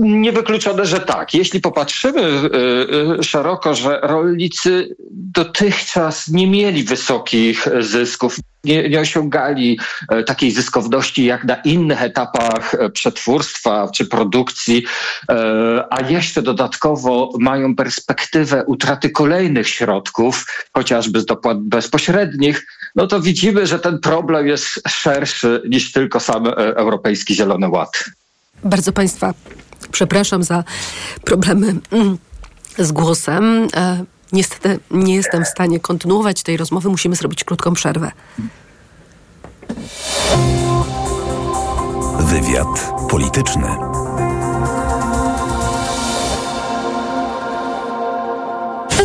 [0.00, 1.34] Niewykluczone, że tak.
[1.34, 9.78] Jeśli popatrzymy y, y, szeroko, że rolnicy dotychczas nie mieli wysokich zysków, nie, nie, osiągali
[10.08, 14.84] e, takiej zyskowności jak na innych etapach e, przetwórstwa czy produkcji,
[15.30, 23.20] e, a jeszcze dodatkowo mają perspektywę utraty kolejnych środków, chociażby z dopłat bezpośrednich, no to
[23.20, 28.04] widzimy, że ten problem jest szerszy niż tylko sam Europejski Zielony Ład.
[28.64, 29.34] Bardzo Państwa
[29.92, 30.64] przepraszam za
[31.24, 32.18] problemy mm,
[32.78, 33.68] z głosem.
[33.76, 36.88] E, niestety nie jestem w stanie kontynuować tej rozmowy.
[36.88, 38.12] Musimy zrobić krótką przerwę.
[42.18, 43.89] Wywiad polityczny.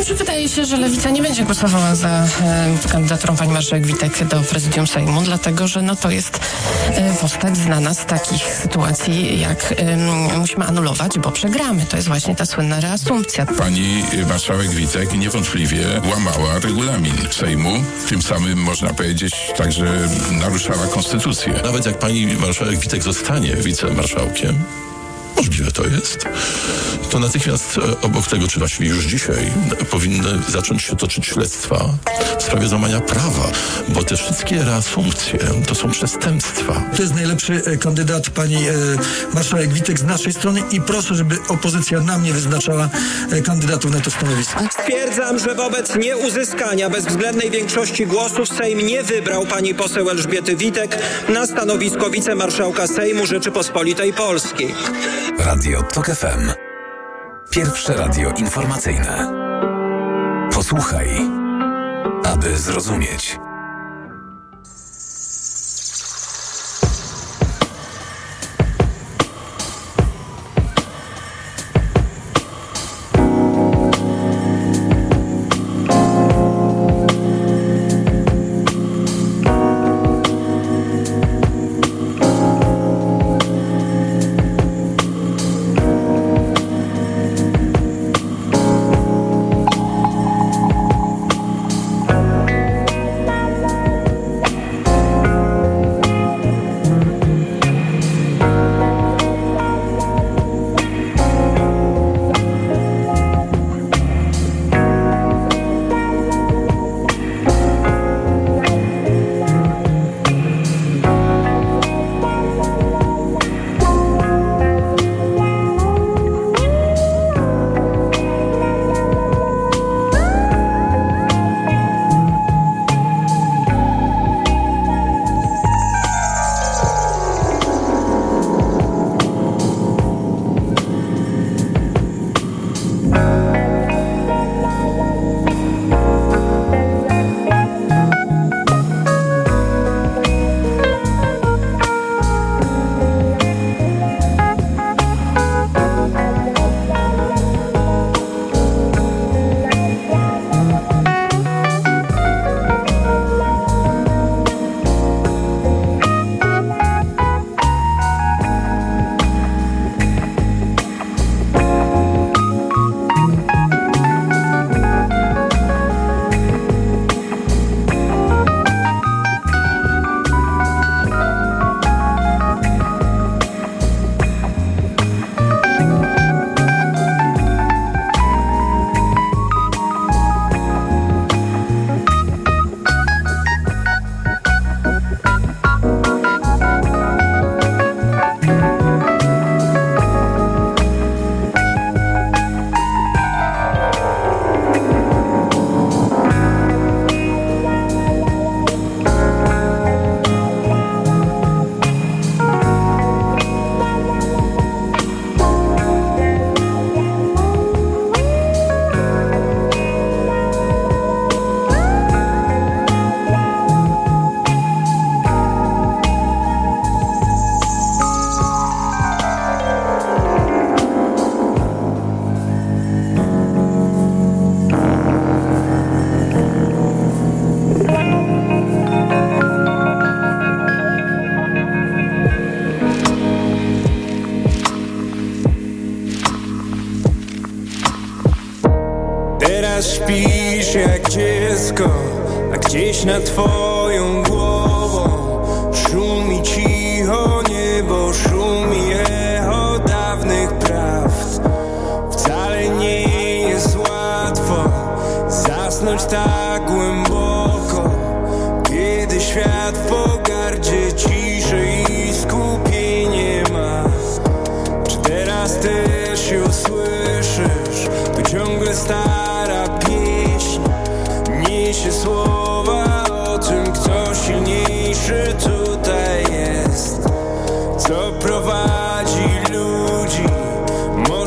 [0.07, 2.09] Dobrze, wydaje się, że Lewica nie będzie głosowała za
[2.41, 6.39] e, kandydaturą pani marszałek Witek do prezydium Sejmu, dlatego że no, to jest
[6.87, 9.97] e, postać znana z takich sytuacji, jak e,
[10.37, 11.85] musimy anulować, bo przegramy.
[11.85, 13.45] To jest właśnie ta słynna reasumpcja.
[13.45, 21.53] Pani marszałek Witek niewątpliwie łamała regulamin Sejmu, tym samym można powiedzieć także naruszała konstytucję.
[21.63, 24.63] Nawet jak pani marszałek Witek zostanie wicemarszałkiem,
[25.37, 26.25] możliwe to jest,
[27.09, 29.51] to natychmiast e, obok tego, czy właściwie już dzisiaj,
[29.89, 31.89] powinny zacząć się toczyć śledztwa
[32.39, 33.51] w sprawie złamania prawa,
[33.89, 36.83] bo te wszystkie reasumpcje to są przestępstwa.
[36.95, 38.73] To jest najlepszy e, kandydat pani e,
[39.33, 42.89] marszałek Witek z naszej strony i proszę, żeby opozycja nam nie wyznaczała
[43.45, 44.59] kandydatów na to stanowisko.
[44.71, 50.97] Stwierdzam, że wobec nieuzyskania bezwzględnej większości głosów Sejm nie wybrał pani poseł Elżbiety Witek
[51.29, 54.75] na stanowisko wicemarszałka Sejmu Rzeczypospolitej Polskiej.
[55.33, 56.51] Radio TOK FM.
[57.49, 59.31] Pierwsze radio informacyjne.
[60.53, 61.07] Posłuchaj,
[62.23, 63.39] aby zrozumieć.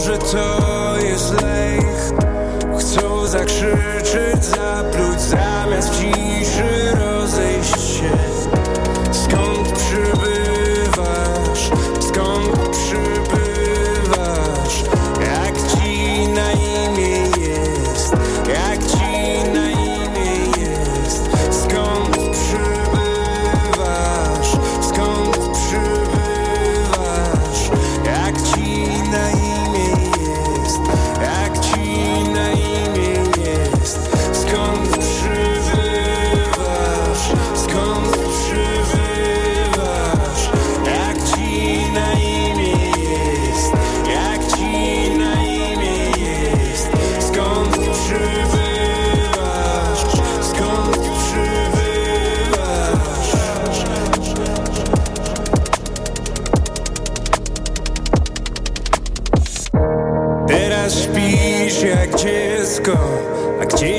[0.09, 2.23] Może to jest lęk.
[2.81, 6.78] Chcą zakrzyczeć, zapluć Zamiast ciszy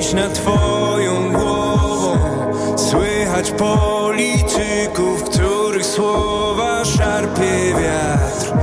[0.10, 2.18] a gdzieś nad twoją głową
[2.78, 8.54] Słychać polityków, których słowa szarpie wiatr.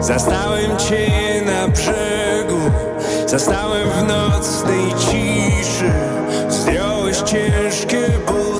[0.00, 1.10] Zastałem cię
[1.46, 2.60] na brzegu,
[3.26, 5.92] zastałem w nocnej ciszy.
[6.48, 8.51] Zdjąłeś ciężkie buty,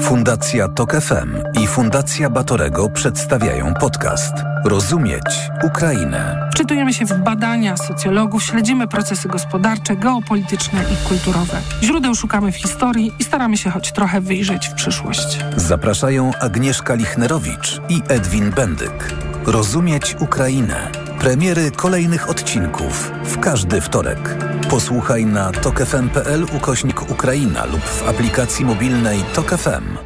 [0.00, 6.48] Fundacja Tok FM i Fundacja Batorego przedstawiają podcast Rozumieć Ukrainę.
[6.52, 11.60] Wczytujemy się w badania socjologów, śledzimy procesy gospodarcze, geopolityczne i kulturowe.
[11.82, 15.38] Źródeł szukamy w historii i staramy się choć trochę wyjrzeć w przyszłość.
[15.56, 19.14] Zapraszają Agnieszka Lichnerowicz i Edwin Bendyk.
[19.46, 20.90] Rozumieć Ukrainę.
[21.18, 24.36] Premiery kolejnych odcinków w każdy wtorek.
[24.70, 29.96] Posłuchaj na tokefm.pl ukośnik Ukraina lub w aplikacji mobilnej Tok FM.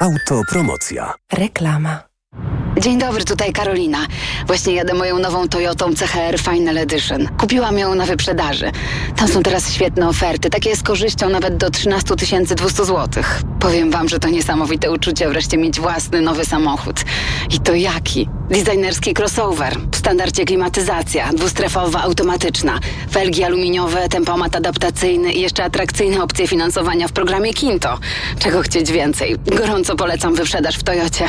[0.00, 1.14] Autopromocja.
[1.32, 2.02] Reklama.
[2.80, 3.98] Dzień dobry, tutaj Karolina.
[4.46, 7.28] Właśnie jadę moją nową Toyotą CHR Final Edition.
[7.38, 8.70] Kupiłam ją na wyprzedaży.
[9.16, 12.14] Tam są teraz świetne oferty, takie z korzyścią nawet do 13
[12.56, 13.22] 200 zł.
[13.60, 17.04] Powiem wam, że to niesamowite uczucie wreszcie mieć własny nowy samochód.
[17.50, 18.28] I to jaki?
[18.50, 22.80] Designerski crossover, w standardzie klimatyzacja, dwustrefowa automatyczna,
[23.10, 27.98] felgi aluminiowe, tempomat adaptacyjny i jeszcze atrakcyjne opcje finansowania w programie Kinto.
[28.38, 29.36] Czego chcieć więcej?
[29.56, 31.28] Gorąco polecam wyprzedaż w Toyocie.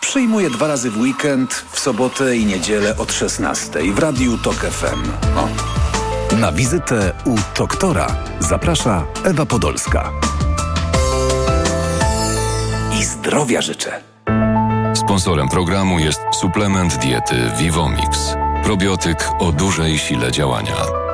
[0.00, 5.10] Przyjmuję dwa razy w weekend, w sobotę i niedzielę od 16 w Radiu Tok FM.
[5.36, 5.48] O.
[6.36, 8.06] Na wizytę u doktora
[8.40, 10.12] zaprasza Ewa Podolska.
[13.00, 14.00] I Zdrowia życzę.
[14.94, 18.34] Sponsorem programu jest suplement diety Vivomix.
[18.64, 21.07] Probiotyk o dużej sile działania.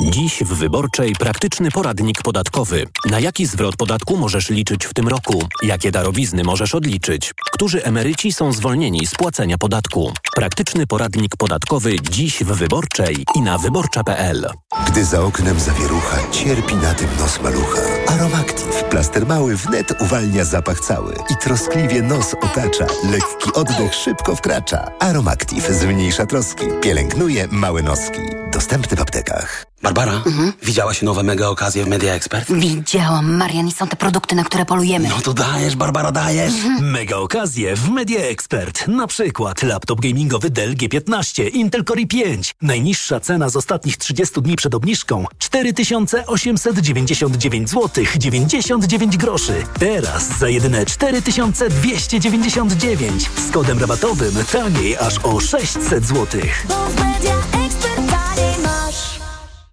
[0.00, 2.86] Dziś w Wyborczej praktyczny poradnik podatkowy.
[3.10, 5.48] Na jaki zwrot podatku możesz liczyć w tym roku?
[5.62, 7.34] Jakie darowizny możesz odliczyć?
[7.52, 10.12] Którzy emeryci są zwolnieni z płacenia podatku?
[10.36, 14.46] Praktyczny poradnik podatkowy dziś w Wyborczej i na wyborcza.pl.
[14.86, 17.80] Gdy za oknem zawierucha, cierpi na tym nos malucha.
[18.06, 22.86] Aromactive, plaster mały wnet uwalnia zapach cały i troskliwie nos otacza.
[23.10, 24.90] Lekki oddech szybko wkracza.
[25.00, 28.41] Aromactive zmniejsza troski, pielęgnuje małe noski.
[28.62, 29.66] Dostępny w aptekach.
[29.82, 30.22] Barbara,
[30.62, 32.52] widziałaś nowe mega okazje w Media Expert?
[32.52, 35.08] Widziałam, Marian, i są te produkty, na które polujemy.
[35.08, 36.52] No to dajesz, Barbara, dajesz.
[36.80, 38.88] Mega okazje w Media Expert.
[38.88, 42.54] Na przykład laptop gamingowy Dell G15, Intel Core i5.
[42.62, 49.54] Najniższa cena z ostatnich 30 dni przed obniżką 4899 zł 99 groszy.
[49.78, 56.40] Teraz za jedyne 4299 z kodem rabatowym taniej aż o 600 zł.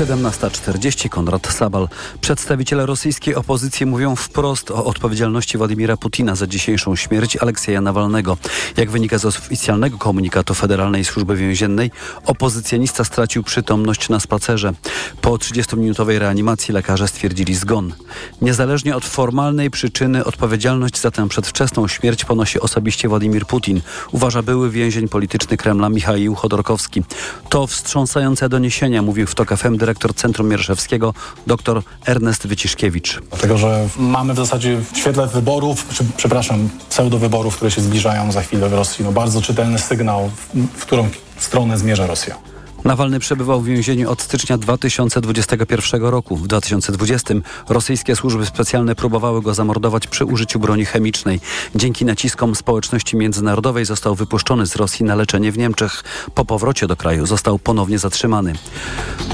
[0.00, 1.88] 17.40 Konrad Sabal.
[2.20, 8.36] Przedstawiciele rosyjskiej opozycji mówią wprost o odpowiedzialności Władimira Putina za dzisiejszą śmierć Aleksieja Nawalnego.
[8.76, 11.90] Jak wynika z oficjalnego komunikatu Federalnej Służby Więziennej,
[12.24, 14.72] opozycjonista stracił przytomność na spacerze.
[15.20, 17.92] Po 30-minutowej reanimacji lekarze stwierdzili zgon.
[18.42, 23.80] Niezależnie od formalnej przyczyny odpowiedzialność za tę przedwczesną śmierć ponosi osobiście Władimir Putin,
[24.12, 27.02] uważa były więzień polityczny Kremla Michaił Chodorkowski.
[27.48, 31.14] To wstrząsające doniesienia, mówił w TOK FM dyrektor Centrum Mierzewskiego
[31.46, 33.20] dr Ernest Wyciszkiewicz.
[33.30, 38.42] Dlatego, że mamy w zasadzie w świetle wyborów, czy, przepraszam, pseudowyborów, które się zbliżają za
[38.42, 42.49] chwilę w Rosji, no bardzo czytelny sygnał, w, w którą stronę zmierza Rosja.
[42.84, 46.36] Nawalny przebywał w więzieniu od stycznia 2021 roku.
[46.36, 47.34] W 2020
[47.68, 51.40] rosyjskie służby specjalne próbowały go zamordować przy użyciu broni chemicznej.
[51.74, 56.04] Dzięki naciskom społeczności międzynarodowej został wypuszczony z Rosji na leczenie w Niemczech.
[56.34, 58.52] Po powrocie do kraju został ponownie zatrzymany.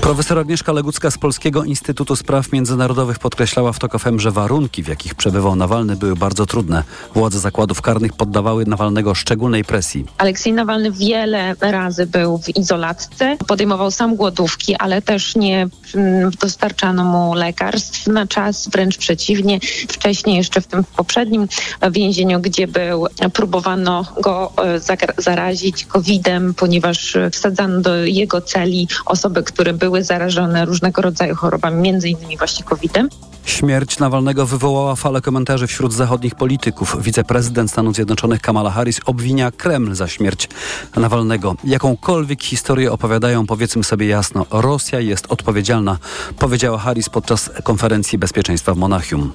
[0.00, 4.88] Profesor Agnieszka Legucka z Polskiego Instytutu Spraw Międzynarodowych podkreślała w TOK FM, że warunki, w
[4.88, 6.82] jakich przebywał Nawalny były bardzo trudne.
[7.14, 10.04] Władze zakładów karnych poddawały Nawalnego szczególnej presji.
[10.18, 13.35] Aleksiej Nawalny wiele razy był w izolatce.
[13.46, 19.60] Podejmował sam głodówki, ale też nie mm, dostarczano mu lekarstw na czas, wręcz przeciwnie.
[19.88, 21.48] Wcześniej, jeszcze w tym poprzednim
[21.90, 29.72] więzieniu, gdzie był, próbowano go e, zarazić COVID-em, ponieważ wsadzano do jego celi osoby, które
[29.72, 33.08] były zarażone różnego rodzaju chorobami, między innymi właśnie COVID-em.
[33.46, 36.96] Śmierć Nawalnego wywołała falę komentarzy wśród zachodnich polityków.
[37.02, 40.48] Wiceprezydent Stanów Zjednoczonych Kamala Harris obwinia Kreml za śmierć
[40.96, 41.54] Nawalnego.
[41.64, 45.98] Jakąkolwiek historię opowiadają, powiedzmy sobie jasno, Rosja jest odpowiedzialna,
[46.38, 49.32] powiedziała Harris podczas konferencji bezpieczeństwa w Monachium.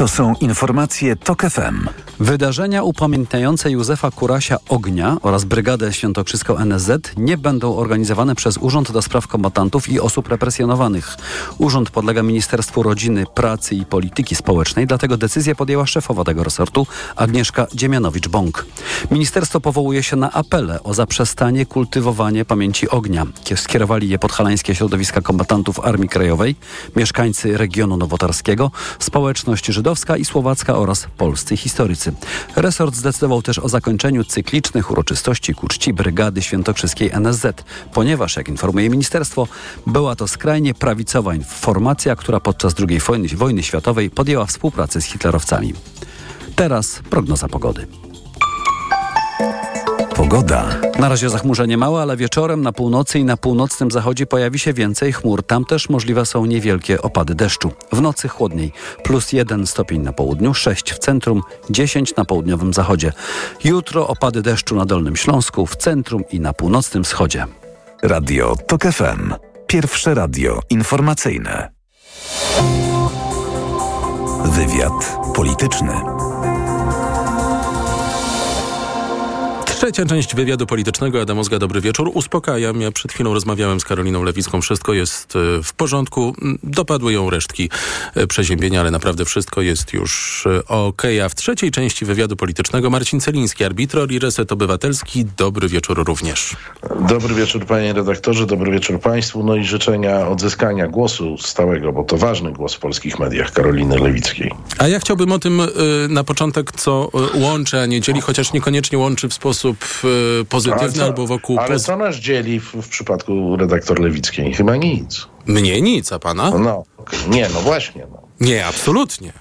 [0.00, 1.88] To są informacje TOK FM.
[2.20, 9.02] Wydarzenia upamiętniające Józefa Kurasia Ognia oraz Brygadę Świętokrzyską NSZ nie będą organizowane przez Urząd do
[9.02, 11.16] Spraw Kombatantów i Osób Represjonowanych.
[11.58, 16.86] Urząd podlega Ministerstwu Rodziny, Pracy i Polityki Społecznej, dlatego decyzję podjęła szefowa tego resortu
[17.16, 18.64] Agnieszka Dziemianowicz-Bąk.
[19.10, 23.26] Ministerstwo powołuje się na apele o zaprzestanie kultywowania pamięci ognia.
[23.56, 26.56] Skierowali je podhalańskie środowiska kombatantów Armii Krajowej,
[26.96, 32.12] mieszkańcy regionu nowotarskiego, społeczność żydowska i słowacka oraz polscy historycy.
[32.56, 37.64] Resort zdecydował też o zakończeniu cyklicznych uroczystości ku czci Brygady Świętokrzyskiej NSZ,
[37.94, 39.48] ponieważ, jak informuje ministerstwo,
[39.86, 43.00] była to skrajnie prawicowa formacja, która podczas II
[43.36, 45.74] wojny światowej podjęła współpracę z hitlerowcami.
[46.56, 48.09] Teraz prognoza pogody.
[50.20, 50.68] Pogoda.
[50.98, 55.12] Na razie zachmurzenie małe, ale wieczorem na północy i na północnym zachodzie pojawi się więcej
[55.12, 55.42] chmur.
[55.42, 57.72] Tam też możliwe są niewielkie opady deszczu.
[57.92, 58.72] W nocy chłodniej.
[59.02, 63.12] Plus 1 stopień na południu, 6 w centrum, 10 na południowym zachodzie.
[63.64, 67.46] Jutro opady deszczu na Dolnym Śląsku, w centrum i na północnym wschodzie.
[68.02, 69.34] Radio TOK FM.
[69.66, 71.70] Pierwsze radio informacyjne.
[74.44, 75.92] Wywiad polityczny.
[79.80, 81.20] Trzecia część wywiadu politycznego.
[81.20, 82.10] Adam Ozga, dobry wieczór.
[82.14, 82.80] Uspokajam.
[82.80, 84.60] Ja przed chwilą rozmawiałem z Karoliną Lewicką.
[84.60, 86.34] Wszystko jest e, w porządku.
[86.42, 87.70] Mm, Dopadły ją resztki
[88.14, 91.02] e, przeziębienia, ale naprawdę wszystko jest już e, ok.
[91.24, 95.24] A w trzeciej części wywiadu politycznego Marcin Celiński, arbitror i reset obywatelski.
[95.36, 96.56] Dobry wieczór również.
[97.08, 99.44] Dobry wieczór panie redaktorze, dobry wieczór państwu.
[99.44, 104.50] No i życzenia odzyskania głosu stałego, bo to ważny głos w polskich mediach Karoliny Lewickiej.
[104.78, 105.62] A ja chciałbym o tym
[106.08, 109.69] na początek, co łączy, a nie dzieli, chociaż niekoniecznie łączy w sposób
[110.40, 111.58] y, pozytywny co- albo wokół...
[111.58, 114.54] Ale poz- co nas dzieli w, w przypadku redaktor Lewickiej?
[114.54, 115.26] Chyba nic.
[115.46, 116.50] Mnie nic, a pana?
[116.58, 116.84] No,
[117.28, 118.06] nie, no właśnie.
[118.12, 118.22] No.
[118.40, 119.32] Nie, absolutnie.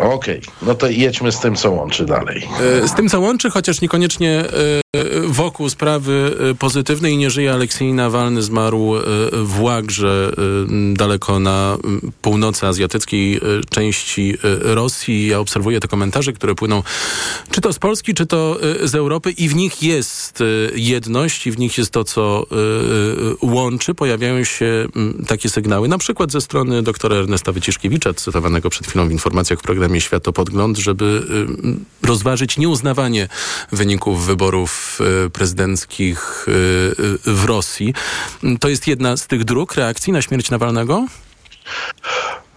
[0.00, 2.48] Okej, no to jedźmy z tym, co łączy dalej.
[2.84, 4.81] E, Z tym, co łączy, chociaż niekoniecznie e,
[5.26, 9.00] wokół sprawy e, pozytywnej, nie żyje Aleksiej Nawalny, zmarł e,
[9.32, 11.78] w Łagrze, e, daleko na
[12.22, 13.40] północy azjatyckiej e,
[13.70, 15.26] części e, Rosji.
[15.26, 16.82] Ja obserwuję te komentarze, które płyną
[17.50, 21.46] czy to z Polski, czy to e, z Europy i w nich jest e, jedność
[21.46, 23.94] i w nich jest to, co e, e, łączy.
[23.94, 24.88] Pojawiają się
[25.26, 29.62] takie sygnały, na przykład ze strony doktora Ernesta Wyciszkiewicza, cytowanego przed chwilą w informacjach w
[29.62, 31.22] programie Światopodgląd, żeby
[32.02, 33.28] rozważyć nieuznawanie
[33.72, 36.50] wyników wyborów y, prezydenckich y,
[37.26, 37.94] y, w Rosji.
[38.60, 41.06] To jest jedna z tych dróg reakcji na śmierć Nawalnego?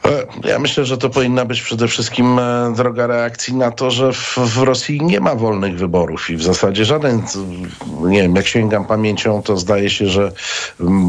[0.05, 4.13] E, Ja myślę, że to powinna być przede wszystkim e, droga reakcji na to, że
[4.13, 7.21] w, w Rosji nie ma wolnych wyborów i w zasadzie żaden,
[8.01, 10.31] nie wiem, jak sięgam pamięcią, to zdaje się, że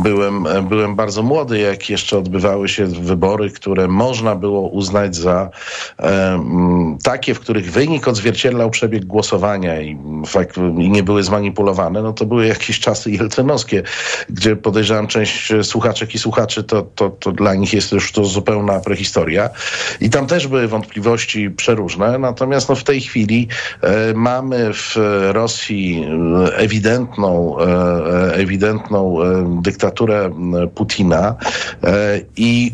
[0.03, 5.51] byłem, e, byłem bardzo młody, jak jeszcze odbywały się wybory, które można było uznać za
[5.99, 12.13] mm, takie, w których wynik odzwierciedlał przebieg głosowania i, fakt, i nie były zmanipulowane, no
[12.13, 13.83] to były jakieś czasy jelcenowskie,
[14.31, 18.81] gdzie podejrzewam część słuchaczek i słuchaczy, to, to, to dla nich jest już to zupełna
[18.87, 19.51] prehistoria.
[20.01, 23.49] I tam też były wątpliwości przeróżne, natomiast no, w tej chwili
[23.83, 24.95] e, mamy w
[25.33, 29.19] Rosji e, ewidentną, e, ewidentną
[29.63, 30.31] dyktaturę
[30.75, 31.35] Putina
[32.37, 32.73] i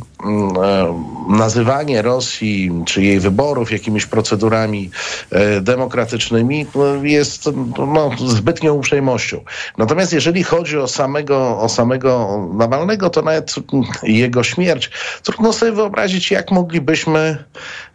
[1.29, 4.91] nazywanie Rosji czy jej wyborów jakimiś procedurami
[5.31, 9.41] e, demokratycznymi no, jest no, zbytnią uprzejmością.
[9.79, 14.91] Natomiast jeżeli chodzi o samego, o samego Nawalnego, to nawet mm, jego śmierć,
[15.23, 17.45] trudno sobie wyobrazić, jak moglibyśmy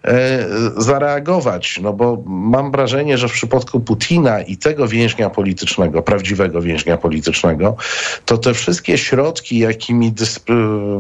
[0.04, 0.46] e,
[0.78, 6.98] zareagować, no bo mam wrażenie, że w przypadku Putina i tego więźnia politycznego, prawdziwego więźnia
[6.98, 7.76] politycznego,
[8.26, 10.50] to te wszystkie środki, jakimi dysp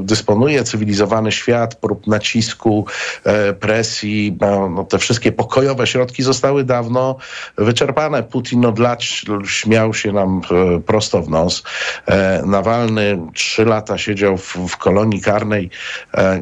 [0.01, 2.85] dysponuje cywilizowany świat, prób nacisku,
[3.23, 7.15] e, presji, no, no, te wszystkie pokojowe środki zostały dawno
[7.57, 8.23] wyczerpane.
[8.23, 9.01] Putin od lat
[9.45, 11.63] śmiał się nam e, prosto w nos.
[12.05, 15.69] E, Nawalny trzy lata siedział w, w kolonii karnej.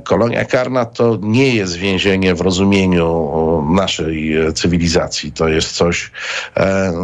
[0.04, 3.32] Kolonia karna to nie jest więzienie w rozumieniu
[3.76, 5.32] naszej cywilizacji.
[5.32, 6.12] To jest coś,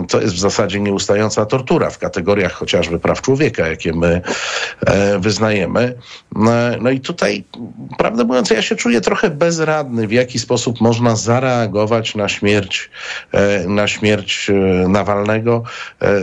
[0.10, 4.22] to jest w zasadzie nieustająca tortura w kategoriach chociażby praw człowieka, jakie my
[5.20, 5.96] wyznajemy.
[6.36, 6.52] No,
[6.82, 7.44] no i tutaj,
[7.98, 12.90] prawdę mówiąc, ja się czuję trochę bezradny, w jaki sposób można zareagować na śmierć,
[13.32, 14.54] e, na śmierć e,
[14.88, 15.64] Nawalnego
[16.00, 16.22] e,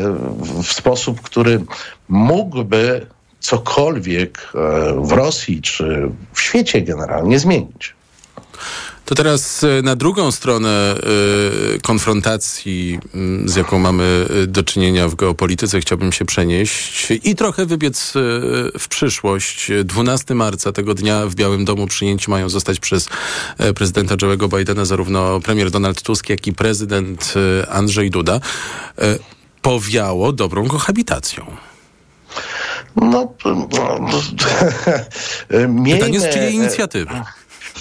[0.63, 1.61] w sposób, który
[2.09, 3.07] mógłby
[3.41, 4.53] cokolwiek
[4.97, 7.95] w Rosji czy w świecie generalnie zmienić.
[9.09, 10.95] To teraz e, na drugą stronę
[11.77, 12.99] e, konfrontacji,
[13.45, 18.13] z jaką mamy e, do czynienia w geopolityce, chciałbym się przenieść i trochę wybiec
[18.79, 19.71] w przyszłość.
[19.85, 23.09] 12 marca tego dnia w Białym Domu przyjęci mają zostać przez
[23.75, 27.35] prezydenta Joe'ego Bidena zarówno premier Donald Tusk, jak i prezydent
[27.71, 28.41] Andrzej Duda.
[29.63, 31.47] Powiało dobrą kohabitacją.
[32.97, 33.69] No, no,
[35.69, 37.15] miejmy, Pytanie z czyjej inicjatywy?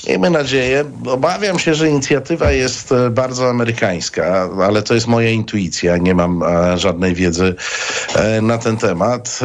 [0.08, 0.86] Miejmy nadzieję.
[1.06, 5.98] Obawiam się, że inicjatywa jest e, bardzo amerykańska, ale to jest moja intuicja.
[5.98, 7.56] Nie mam e, żadnej wiedzy
[8.16, 9.40] e, na ten temat.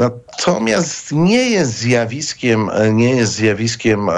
[0.00, 4.12] E, Natomiast nie jest zjawiskiem, nie jest zjawiskiem e,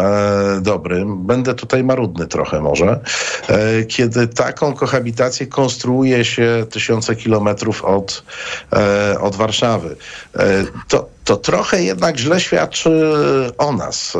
[0.60, 1.26] dobrym.
[1.26, 3.00] Będę tutaj marudny trochę może,
[3.48, 8.24] e, kiedy taką kohabitację konstruuje się tysiące kilometrów od,
[8.72, 9.96] e, od Warszawy.
[10.36, 13.12] E, to, to trochę jednak źle świadczy
[13.58, 14.16] o nas.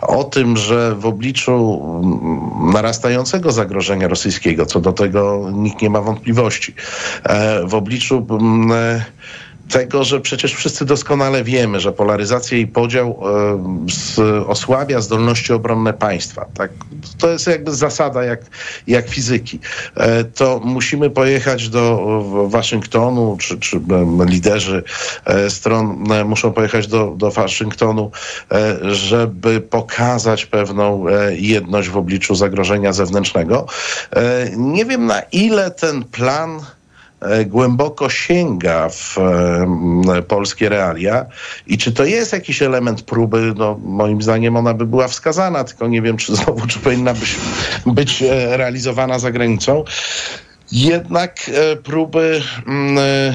[0.00, 6.00] O tym, że w obliczu mm, narastającego zagrożenia rosyjskiego, co do tego nikt nie ma
[6.00, 6.74] wątpliwości,
[7.24, 9.04] e, w obliczu mm, e,
[9.70, 13.20] tego, że przecież wszyscy doskonale wiemy, że polaryzacja i podział
[14.18, 16.46] e, osłabia zdolności obronne państwa.
[16.54, 16.70] Tak?
[17.18, 18.40] To jest jakby zasada jak,
[18.86, 19.58] jak fizyki.
[19.96, 23.80] E, to musimy pojechać do w- Waszyngtonu, czy, czy
[24.26, 24.82] liderzy
[25.24, 28.10] e, stron e, muszą pojechać do, do Waszyngtonu,
[28.52, 33.66] e, żeby pokazać pewną e, jedność w obliczu zagrożenia zewnętrznego.
[34.16, 36.60] E, Nie wiem na ile ten plan e,
[37.46, 41.26] głęboko sięga w e, polskie realia
[41.66, 45.88] i czy to jest jakiś element próby, no moim zdaniem ona by była wskazana, tylko
[45.88, 47.36] nie wiem, czy znowu, czy powinna być,
[47.86, 49.84] być e, realizowana za granicą.
[50.72, 52.42] Jednak e, próby
[52.98, 53.32] e,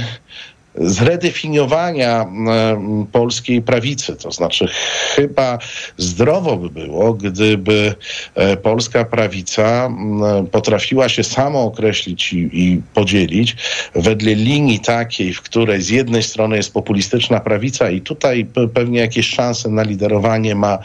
[0.78, 4.16] zredefiniowania mm, polskiej prawicy.
[4.16, 4.68] To znaczy,
[5.16, 5.58] chyba
[5.98, 7.96] zdrowo by było, gdyby
[8.36, 13.56] e, polska prawica mm, potrafiła się samo określić i, i podzielić
[13.96, 19.00] wedle linii takiej, w której z jednej strony jest populistyczna prawica i tutaj pe- pewnie
[19.00, 20.78] jakieś szanse na liderowanie ma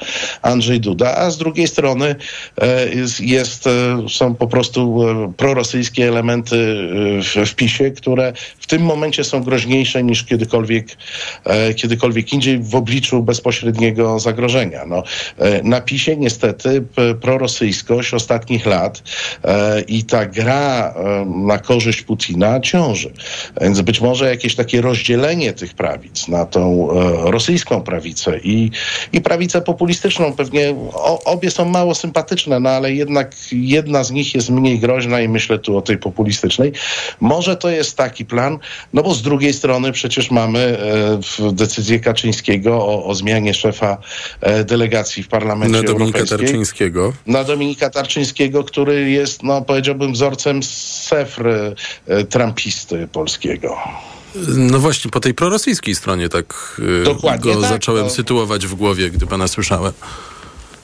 [0.43, 2.17] Andrzej Duda, a z drugiej strony
[2.61, 3.71] e, jest, jest, e,
[4.09, 5.01] są po prostu
[5.37, 6.57] prorosyjskie elementy
[7.23, 10.87] w, w PiSie, które w tym momencie są groźniejsze niż kiedykolwiek,
[11.45, 14.87] e, kiedykolwiek indziej w obliczu bezpośredniego zagrożenia.
[14.87, 15.03] No,
[15.39, 16.85] e, na PiSie niestety
[17.21, 19.03] prorosyjskość ostatnich lat
[19.45, 20.95] e, i ta gra
[21.27, 23.13] na korzyść Putina ciąży.
[23.61, 26.89] Więc być może jakieś takie rozdzielenie tych prawic na tą
[27.25, 28.71] rosyjską prawicę i,
[29.13, 30.33] i prawicę populistyczną.
[30.33, 30.75] Pewnie
[31.25, 35.59] obie są mało sympatyczne, no ale jednak jedna z nich jest mniej groźna i myślę
[35.59, 36.73] tu o tej populistycznej.
[37.21, 38.59] Może to jest taki plan,
[38.93, 43.99] no bo z drugiej strony przecież mamy e, w decyzję Kaczyńskiego o, o zmianie szefa
[44.41, 47.13] e, delegacji w Parlamencie Na Dominika Tarczyńskiego.
[47.27, 51.49] na Dominika Tarczyńskiego, który jest, no powiedziałbym, wzorcem sefr
[52.07, 53.77] e, trumpisty polskiego.
[54.57, 58.11] No właśnie, po tej prorosyjskiej stronie tak Dokładnie go tak, zacząłem no.
[58.11, 59.93] sytuować w głowie, gdy pana słyszałem.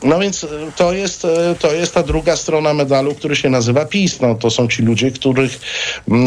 [0.03, 3.85] No więc e, to jest, e, to jest ta druga strona medalu, który się nazywa
[3.85, 4.21] PiS.
[4.21, 5.61] No, to są ci ludzie, których,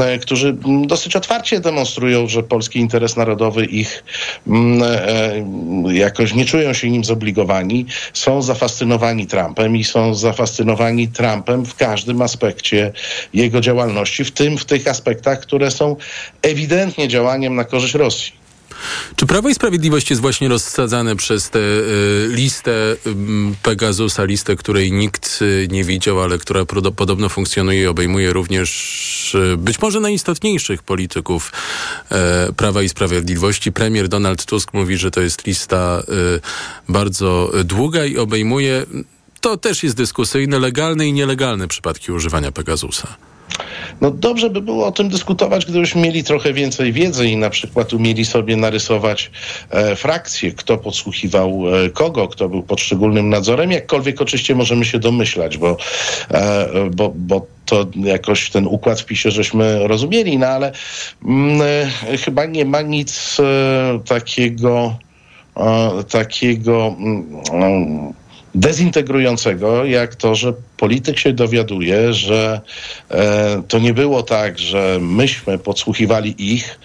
[0.02, 4.04] e, którzy dosyć otwarcie demonstrują, że polski interes narodowy ich
[5.92, 7.86] jakoś nie czują się nim zobligowani.
[8.14, 12.92] Są zafascynowani Trumpem i są zafascynowani Trumpem w każdym aspekcie
[13.34, 15.96] jego działalności, w tym w tych aspektach, które są
[16.42, 18.39] ewidentnie działaniem na korzyść Rosji.
[19.16, 24.92] Czy Prawo i Sprawiedliwość jest właśnie rozsadzane przez tę y, listę ym, Pegasusa, listę, której
[24.92, 26.66] nikt y, nie widział, ale która
[26.96, 31.52] podobno funkcjonuje i obejmuje również y, być może najistotniejszych polityków
[32.12, 33.72] e, Prawa i Sprawiedliwości.
[33.72, 36.04] Premier Donald Tusk mówi, że to jest lista
[36.90, 38.86] bardzo długa i obejmuje,
[39.42, 43.18] to też jest dyskusyjne, legalne i nielegalne przypadki używania Pegasusa.
[44.02, 47.94] No dobrze by było o tym dyskutować, gdybyśmy mieli trochę więcej wiedzy i na przykład
[47.94, 49.32] umieli sobie narysować
[49.70, 53.72] e, frakcje, kto podsłuchiwał e, kogo, kto był pod szczególnym nadzorem.
[53.72, 55.78] Jakkolwiek oczywiście możemy się domyślać, bo,
[56.32, 60.72] e, bo, bo to jakoś ten układ w PiSie żeśmy rozumieli, no ale
[61.26, 61.62] mm,
[62.14, 64.96] e, chyba nie ma nic e, takiego
[65.58, 68.14] e, takiego mm,
[68.56, 72.62] dezintegrującego, jak to, że polityk się dowiaduje, że
[73.12, 76.80] e, to nie było tak, że myśmy podsłuchiwali ich,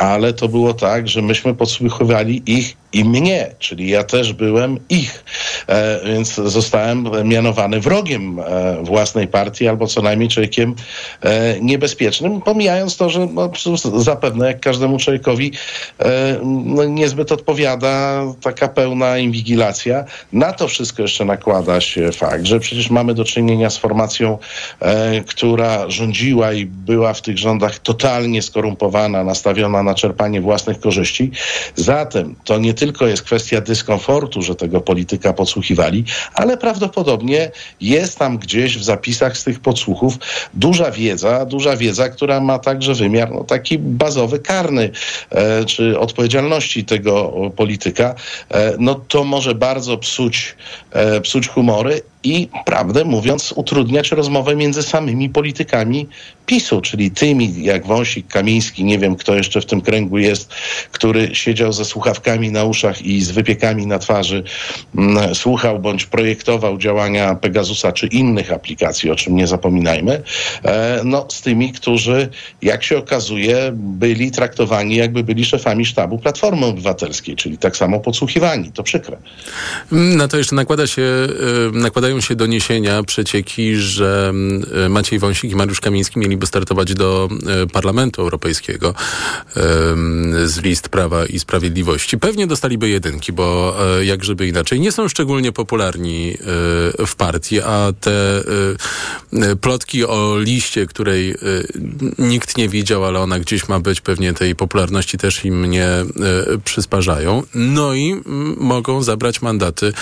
[0.00, 5.24] ale to było tak, że myśmy podsłuchiwali ich i mnie, czyli ja też byłem ich.
[5.68, 10.74] E, więc zostałem mianowany wrogiem e, własnej partii, albo co najmniej człowiekiem
[11.22, 13.50] e, niebezpiecznym, pomijając to, że no,
[13.96, 15.52] zapewne jak każdemu człowiekowi
[15.98, 20.04] e, no, niezbyt odpowiada taka pełna inwigilacja.
[20.32, 24.38] Na to wszystko jeszcze nakłada się fakt, że przecież mamy do czynienia z formacją,
[24.80, 31.30] e, która rządziła i była w tych rządach totalnie skorumpowana, nastawiona na czerpanie własnych korzyści.
[31.76, 38.38] Zatem to nie tylko jest kwestia dyskomfortu, że tego polityka podsłuchiwali, ale prawdopodobnie jest tam
[38.38, 40.18] gdzieś w zapisach z tych podsłuchów
[40.54, 44.90] duża wiedza, duża wiedza, która ma także wymiar no, taki bazowy, karny,
[45.30, 48.14] e, czy odpowiedzialności tego polityka.
[48.50, 50.56] E, no to może bardzo psuć,
[50.90, 56.08] e, psuć humory i prawdę mówiąc utrudniać rozmowę między samymi politykami
[56.46, 60.54] PiSu, czyli tymi jak Wąsik, Kamiński, nie wiem kto jeszcze w tym kręgu jest,
[60.92, 64.44] który siedział ze słuchawkami na uszach i z wypiekami na twarzy,
[64.96, 70.22] mm, słuchał bądź projektował działania Pegasusa czy innych aplikacji, o czym nie zapominajmy,
[70.64, 72.28] e, no z tymi, którzy
[72.62, 78.72] jak się okazuje byli traktowani jakby byli szefami sztabu Platformy Obywatelskiej, czyli tak samo podsłuchiwani.
[78.72, 79.16] To przykre.
[79.90, 81.78] Na to jeszcze nakłada się, e,
[82.10, 84.32] nakładają się doniesienia, przecieki, że
[84.84, 88.94] e, Maciej Wąsik i Mariusz Kamiński mieliby startować do e, Parlamentu Europejskiego
[90.44, 92.18] z list Prawa i Sprawiedliwości.
[92.18, 96.36] Pewnie dostaliby jedynki, bo jak żeby inaczej, nie są szczególnie popularni
[97.06, 98.42] w partii, a te
[99.60, 101.34] plotki o liście, której
[102.18, 105.88] nikt nie widział, ale ona gdzieś ma być, pewnie tej popularności też im nie
[106.64, 107.42] przysparzają.
[107.54, 108.20] No i
[108.56, 109.92] mogą zabrać mandaty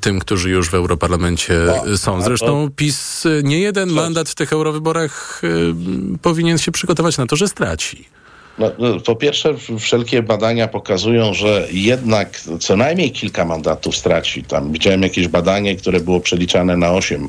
[0.00, 1.31] tym, którzy już w Europarlamencie
[1.86, 2.22] no, są.
[2.22, 5.42] Zresztą PiS nie jeden mandat w tych eurowyborach
[6.22, 8.08] powinien się przygotować na to, że straci.
[8.58, 14.44] No, no, po pierwsze, wszelkie badania pokazują, że jednak co najmniej kilka mandatów straci.
[14.44, 17.28] Tam widziałem jakieś badanie, które było przeliczane na 8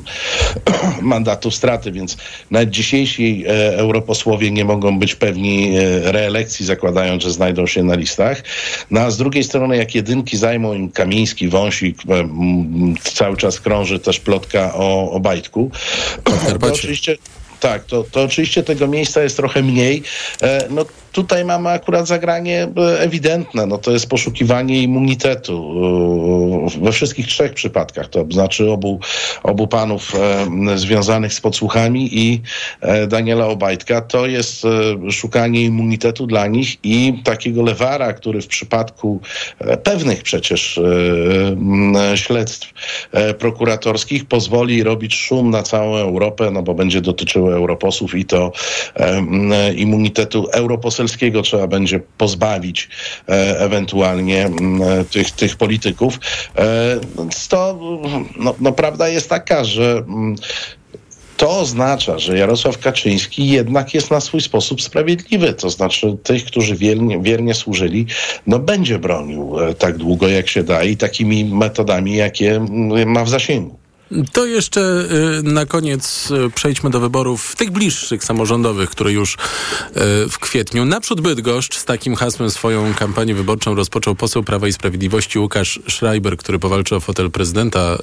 [1.02, 2.16] mandatów straty, więc
[2.50, 7.94] nawet dzisiejsi e, europosłowie nie mogą być pewni e, reelekcji, zakładając, że znajdą się na
[7.94, 8.42] listach.
[8.90, 13.60] No a z drugiej strony, jak jedynki zajmą im Kamiński, Wąsik, e, m, cały czas
[13.60, 15.70] krąży też plotka o, o Bajtku.
[16.60, 17.16] To oczywiście
[17.60, 20.02] tak, to, to oczywiście tego miejsca jest trochę mniej.
[20.42, 20.84] E, no
[21.14, 23.66] tutaj mamy akurat zagranie e, ewidentne.
[23.66, 25.74] No to jest poszukiwanie immunitetu
[26.76, 28.08] e, we wszystkich trzech przypadkach.
[28.08, 29.00] To znaczy obu,
[29.42, 30.12] obu panów
[30.74, 32.42] związanych z podsłuchami i
[33.08, 34.00] Daniela Obajtka.
[34.00, 34.62] To jest
[35.10, 39.20] szukanie immunitetu dla nich i takiego lewara, który w przypadku
[39.82, 40.80] pewnych przecież
[42.14, 42.72] śledztw
[43.38, 48.52] prokuratorskich pozwoli robić szum na całą Europę, no bo będzie dotyczyło europosłów i to
[49.76, 51.03] immunitetu europoselskiego
[51.42, 52.88] trzeba będzie pozbawić
[53.28, 54.50] e, ewentualnie
[55.10, 56.18] tych, tych polityków.
[56.56, 57.00] E,
[57.48, 57.78] to
[58.36, 60.04] no, no, prawda jest taka, że
[61.36, 65.52] to oznacza, że Jarosław Kaczyński jednak jest na swój sposób sprawiedliwy.
[65.52, 68.06] To znaczy tych, którzy wiernie, wiernie służyli,
[68.46, 72.60] no będzie bronił e, tak długo, jak się da i takimi metodami, jakie
[73.06, 73.83] ma w zasięgu.
[74.32, 74.80] To jeszcze
[75.38, 79.38] y, na koniec y, przejdźmy do wyborów tych bliższych samorządowych, które już y,
[80.30, 80.84] w kwietniu.
[80.84, 86.36] Naprzód Bydgoszcz z takim hasłem swoją kampanię wyborczą rozpoczął poseł Prawa i Sprawiedliwości Łukasz Schreiber,
[86.36, 87.98] który powalczy o fotel prezydenta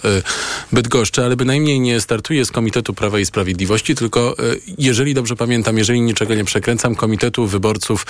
[0.72, 4.36] Bydgoszczy, ale bynajmniej nie startuje z Komitetu Prawa i Sprawiedliwości, tylko
[4.78, 8.06] jeżeli dobrze pamiętam, jeżeli niczego nie przekręcam, Komitetu Wyborców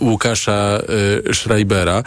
[0.00, 0.78] Łukasza
[1.32, 2.02] Schreibera.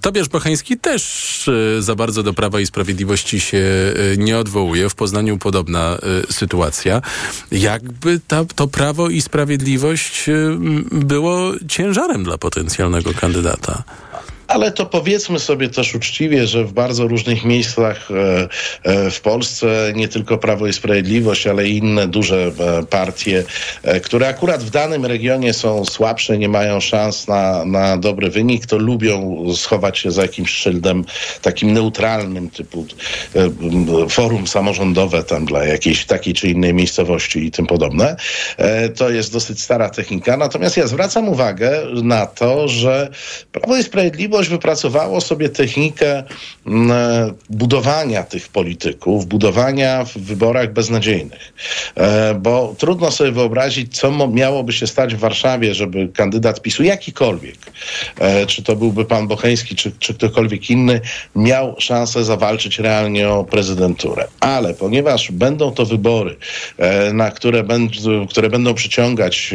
[0.00, 4.88] Tobiasz Bochański też e, za bardzo do Prawa i Sprawiedliwości się e, nie odwołuje.
[4.88, 7.02] W Poznaniu podobna e, sytuacja.
[7.52, 10.26] Jakby ta, to Prawo i Sprawiedliwość
[10.92, 13.82] było ciężarem dla potencjalnego kandydata?
[14.50, 18.48] Ale to powiedzmy sobie też uczciwie, że w bardzo różnych miejscach e,
[18.82, 23.44] e, w Polsce nie tylko Prawo i Sprawiedliwość, ale i inne duże e, partie,
[24.02, 28.78] które akurat w danym regionie są słabsze, nie mają szans na, na dobry wynik, to
[28.78, 31.04] lubią schować się za jakimś szyldem
[31.42, 32.86] takim neutralnym, typu
[34.08, 38.16] forum samorządowe tam dla jakiejś takiej czy innej miejscowości i tym podobne.
[38.96, 40.36] To jest dosyć stara technika.
[40.36, 43.10] Natomiast ja zwracam uwagę na to, że
[43.52, 46.24] Prawo i Sprawiedliwość wypracowało sobie technikę
[46.66, 51.52] mm, e, budowania tych polityków, budowania w wyborach beznadziejnych.
[51.94, 57.56] E, bo trudno sobie wyobrazić, co miałoby się stać w Warszawie, żeby kandydat PiSu, jakikolwiek,
[58.18, 61.00] e, czy to byłby pan Bocheński, czy, czy ktokolwiek inny,
[61.36, 64.26] miał szansę zawalczyć realnie o prezydenturę.
[64.40, 66.36] Ale ponieważ będą to wybory,
[67.12, 69.54] na które, będą, które będą przyciągać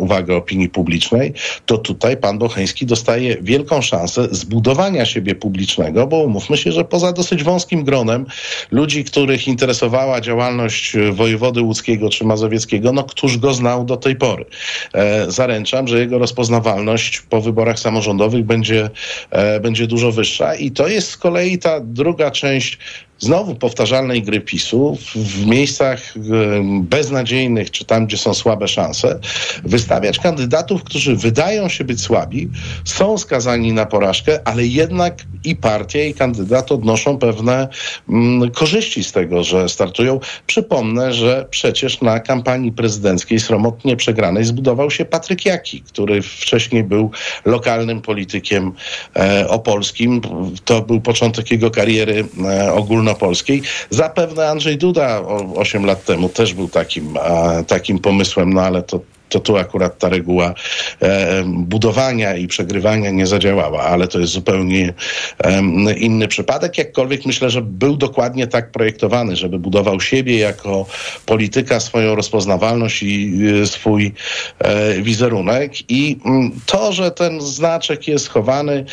[0.00, 1.32] uwagę opinii publicznej,
[1.66, 7.12] to tutaj pan Bocheński dostaje wielką szansę zbudowania siebie publicznego, bo umówmy się, że poza
[7.12, 8.26] dosyć wąskim gronem
[8.70, 14.16] ludzi, których interesowała działalność e, wojewody łódzkiego czy mazowieckiego, no któż go znał do tej
[14.16, 14.44] pory.
[14.94, 18.90] E, zaręczam, że jego rozpoznawalność po wyborach samorządowych będzie,
[19.30, 22.78] e, będzie dużo wyższa i to jest z kolei ta druga część
[23.20, 26.14] znowu powtarzalnej gry PiSu w miejscach
[26.80, 29.20] beznadziejnych, czy tam, gdzie są słabe szanse,
[29.64, 32.48] wystawiać kandydatów, którzy wydają się być słabi,
[32.84, 37.68] są skazani na porażkę, ale jednak i partia, i kandydat odnoszą pewne
[38.08, 40.20] mm, korzyści z tego, że startują.
[40.46, 47.10] Przypomnę, że przecież na kampanii prezydenckiej sromotnie przegranej zbudował się Patryk Jaki, który wcześniej był
[47.44, 48.72] lokalnym politykiem
[49.16, 50.20] e, opolskim.
[50.64, 53.62] To był początek jego kariery e, ogólno ogólnopolskiej.
[53.90, 57.18] Zapewne Andrzej Duda o 8 lat temu też był takim,
[57.66, 59.00] takim pomysłem, no ale to
[59.30, 60.54] to tu akurat ta reguła
[61.00, 64.94] e, budowania i przegrywania nie zadziałała, ale to jest zupełnie
[65.96, 66.78] inny przypadek.
[66.78, 70.86] Jakkolwiek myślę, że był dokładnie tak projektowany, żeby budował siebie jako
[71.26, 74.12] polityka, swoją rozpoznawalność i e, swój
[74.58, 75.90] e, wizerunek.
[75.90, 78.84] I m, to, że ten znaczek jest chowany,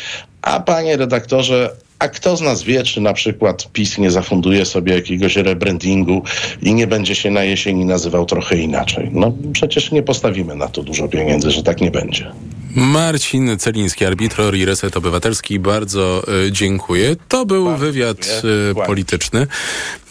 [0.42, 4.94] a panie redaktorze, a kto z nas wie, czy na przykład PiS nie zafunduje sobie
[4.94, 6.22] jakiegoś rebrandingu
[6.62, 9.08] i nie będzie się na jesieni nazywał trochę inaczej?
[9.12, 12.32] No przecież nie postawimy na to dużo pieniędzy, że tak nie będzie.
[12.74, 17.16] Marcin Celiński, arbitror i Reset Obywatelski, bardzo y, dziękuję.
[17.28, 19.46] To był wywiad y, polityczny.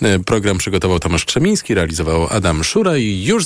[0.03, 3.45] Y, program przygotował Tomasz Krzemiński, realizował Adam Szura i już